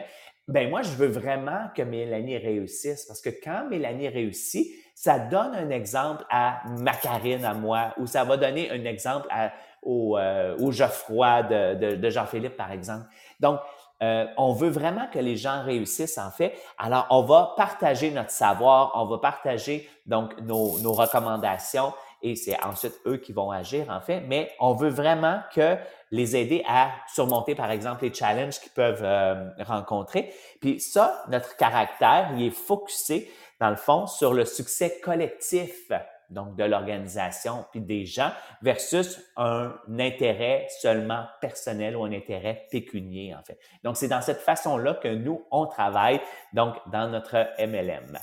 Ben 0.48 0.70
moi, 0.70 0.82
je 0.82 0.90
veux 0.90 1.08
vraiment 1.08 1.68
que 1.74 1.82
Mélanie 1.82 2.38
réussisse 2.38 3.04
parce 3.06 3.20
que 3.20 3.30
quand 3.30 3.66
Mélanie 3.68 4.08
réussit, 4.08 4.68
ça 4.94 5.18
donne 5.18 5.54
un 5.54 5.70
exemple 5.70 6.24
à 6.30 6.62
Macarine, 6.78 7.44
à 7.44 7.52
moi, 7.52 7.94
ou 7.98 8.06
ça 8.06 8.24
va 8.24 8.36
donner 8.36 8.70
un 8.70 8.84
exemple 8.84 9.26
à 9.30 9.52
au, 9.86 10.18
euh, 10.18 10.56
au 10.58 10.72
Geoffroy 10.72 11.44
de, 11.44 11.74
de, 11.74 11.96
de 11.96 12.10
Jean-Philippe, 12.10 12.56
par 12.56 12.72
exemple. 12.72 13.06
Donc, 13.40 13.60
euh, 14.02 14.26
on 14.36 14.52
veut 14.52 14.68
vraiment 14.68 15.06
que 15.10 15.18
les 15.18 15.36
gens 15.36 15.62
réussissent, 15.62 16.18
en 16.18 16.30
fait. 16.30 16.54
Alors, 16.76 17.06
on 17.10 17.22
va 17.22 17.54
partager 17.56 18.10
notre 18.10 18.30
savoir, 18.30 18.92
on 18.94 19.06
va 19.06 19.18
partager 19.18 19.88
donc 20.04 20.38
nos, 20.42 20.78
nos 20.80 20.92
recommandations 20.92 21.94
et 22.22 22.36
c'est 22.36 22.60
ensuite 22.62 22.94
eux 23.06 23.16
qui 23.16 23.32
vont 23.32 23.50
agir, 23.50 23.90
en 23.90 24.00
fait. 24.00 24.20
Mais 24.20 24.52
on 24.60 24.74
veut 24.74 24.88
vraiment 24.88 25.40
que 25.54 25.76
les 26.10 26.36
aider 26.36 26.64
à 26.68 26.90
surmonter, 27.12 27.54
par 27.54 27.70
exemple, 27.70 28.04
les 28.04 28.14
challenges 28.14 28.60
qu'ils 28.60 28.72
peuvent 28.72 29.04
euh, 29.04 29.50
rencontrer. 29.60 30.32
Puis 30.60 30.80
ça, 30.80 31.24
notre 31.28 31.56
caractère, 31.56 32.30
il 32.36 32.46
est 32.46 32.50
focusé, 32.50 33.30
dans 33.60 33.70
le 33.70 33.76
fond, 33.76 34.06
sur 34.06 34.34
le 34.34 34.44
succès 34.44 35.00
collectif 35.02 35.90
donc 36.30 36.56
de 36.56 36.64
l'organisation 36.64 37.64
puis 37.70 37.80
des 37.80 38.06
gens, 38.06 38.30
versus 38.62 39.20
un 39.36 39.74
intérêt 39.98 40.66
seulement 40.80 41.24
personnel 41.40 41.96
ou 41.96 42.04
un 42.04 42.12
intérêt 42.12 42.66
pécunier, 42.70 43.34
en 43.34 43.42
fait. 43.42 43.58
Donc, 43.84 43.96
c'est 43.96 44.08
dans 44.08 44.22
cette 44.22 44.40
façon-là 44.40 44.94
que 44.94 45.08
nous, 45.08 45.44
on 45.50 45.66
travaille, 45.66 46.20
donc, 46.52 46.76
dans 46.90 47.08
notre 47.08 47.48
MLM. 47.58 48.18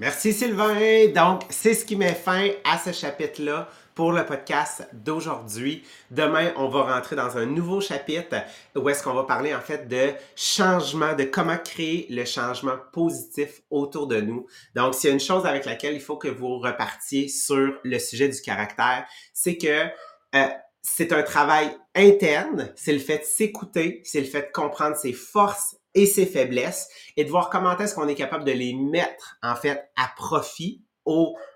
Merci 0.00 0.32
Sylvain. 0.32 1.08
Donc, 1.08 1.42
c'est 1.50 1.74
ce 1.74 1.84
qui 1.84 1.96
met 1.96 2.14
fin 2.14 2.50
à 2.62 2.78
ce 2.78 2.92
chapitre-là 2.92 3.68
pour 3.96 4.12
le 4.12 4.24
podcast 4.24 4.88
d'aujourd'hui. 4.92 5.82
Demain, 6.12 6.52
on 6.54 6.68
va 6.68 6.94
rentrer 6.94 7.16
dans 7.16 7.36
un 7.36 7.46
nouveau 7.46 7.80
chapitre 7.80 8.36
où 8.76 8.88
est-ce 8.88 9.02
qu'on 9.02 9.12
va 9.12 9.24
parler 9.24 9.52
en 9.52 9.60
fait 9.60 9.88
de 9.88 10.12
changement, 10.36 11.16
de 11.16 11.24
comment 11.24 11.58
créer 11.58 12.06
le 12.10 12.24
changement 12.24 12.76
positif 12.92 13.62
autour 13.70 14.06
de 14.06 14.20
nous. 14.20 14.46
Donc, 14.76 14.94
s'il 14.94 15.08
y 15.08 15.10
a 15.10 15.14
une 15.14 15.20
chose 15.20 15.44
avec 15.44 15.64
laquelle 15.64 15.94
il 15.94 16.00
faut 16.00 16.16
que 16.16 16.28
vous 16.28 16.60
repartiez 16.60 17.26
sur 17.26 17.74
le 17.82 17.98
sujet 17.98 18.28
du 18.28 18.40
caractère, 18.40 19.04
c'est 19.34 19.58
que 19.58 19.88
euh, 20.36 20.48
c'est 20.80 21.12
un 21.12 21.24
travail 21.24 21.76
interne, 21.96 22.72
c'est 22.76 22.92
le 22.92 23.00
fait 23.00 23.18
de 23.18 23.24
s'écouter, 23.24 24.00
c'est 24.04 24.20
le 24.20 24.26
fait 24.26 24.42
de 24.42 24.52
comprendre 24.52 24.94
ses 24.94 25.12
forces 25.12 25.74
et 25.98 26.06
ses 26.06 26.26
faiblesses 26.26 26.88
et 27.16 27.24
de 27.24 27.30
voir 27.30 27.50
comment 27.50 27.76
est-ce 27.76 27.94
qu'on 27.94 28.08
est 28.08 28.14
capable 28.14 28.44
de 28.44 28.52
les 28.52 28.74
mettre 28.74 29.36
en 29.42 29.56
fait 29.56 29.90
à 29.96 30.10
profit 30.16 30.82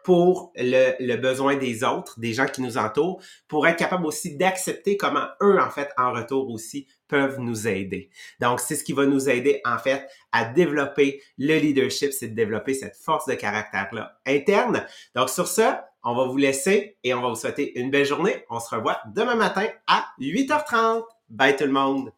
pour 0.02 0.52
le, 0.56 0.94
le, 0.98 1.16
besoin 1.16 1.56
des 1.56 1.84
autres, 1.84 2.18
des 2.18 2.32
gens 2.32 2.46
qui 2.46 2.62
nous 2.62 2.78
entourent, 2.78 3.20
pour 3.48 3.66
être 3.66 3.76
capable 3.76 4.06
aussi 4.06 4.36
d'accepter 4.36 4.96
comment 4.96 5.26
eux, 5.42 5.58
en 5.60 5.68
fait, 5.68 5.90
en 5.98 6.12
retour 6.12 6.50
aussi, 6.50 6.86
peuvent 7.06 7.38
nous 7.38 7.68
aider. 7.68 8.08
Donc, 8.40 8.60
c'est 8.60 8.76
ce 8.76 8.82
qui 8.82 8.94
va 8.94 9.04
nous 9.04 9.28
aider, 9.28 9.60
en 9.66 9.76
fait, 9.76 10.08
à 10.32 10.46
développer 10.46 11.22
le 11.36 11.58
leadership, 11.58 12.12
c'est 12.12 12.28
de 12.28 12.34
développer 12.34 12.72
cette 12.72 12.96
force 12.96 13.26
de 13.26 13.34
caractère-là 13.34 14.18
interne. 14.26 14.86
Donc, 15.14 15.28
sur 15.28 15.46
ce, 15.46 15.74
on 16.02 16.14
va 16.14 16.24
vous 16.24 16.38
laisser 16.38 16.96
et 17.04 17.12
on 17.12 17.20
va 17.20 17.28
vous 17.28 17.36
souhaiter 17.36 17.78
une 17.78 17.90
belle 17.90 18.06
journée. 18.06 18.44
On 18.48 18.58
se 18.58 18.74
revoit 18.74 19.00
demain 19.14 19.36
matin 19.36 19.66
à 19.86 20.06
8h30. 20.18 21.02
Bye 21.28 21.56
tout 21.56 21.64
le 21.64 21.72
monde! 21.72 22.12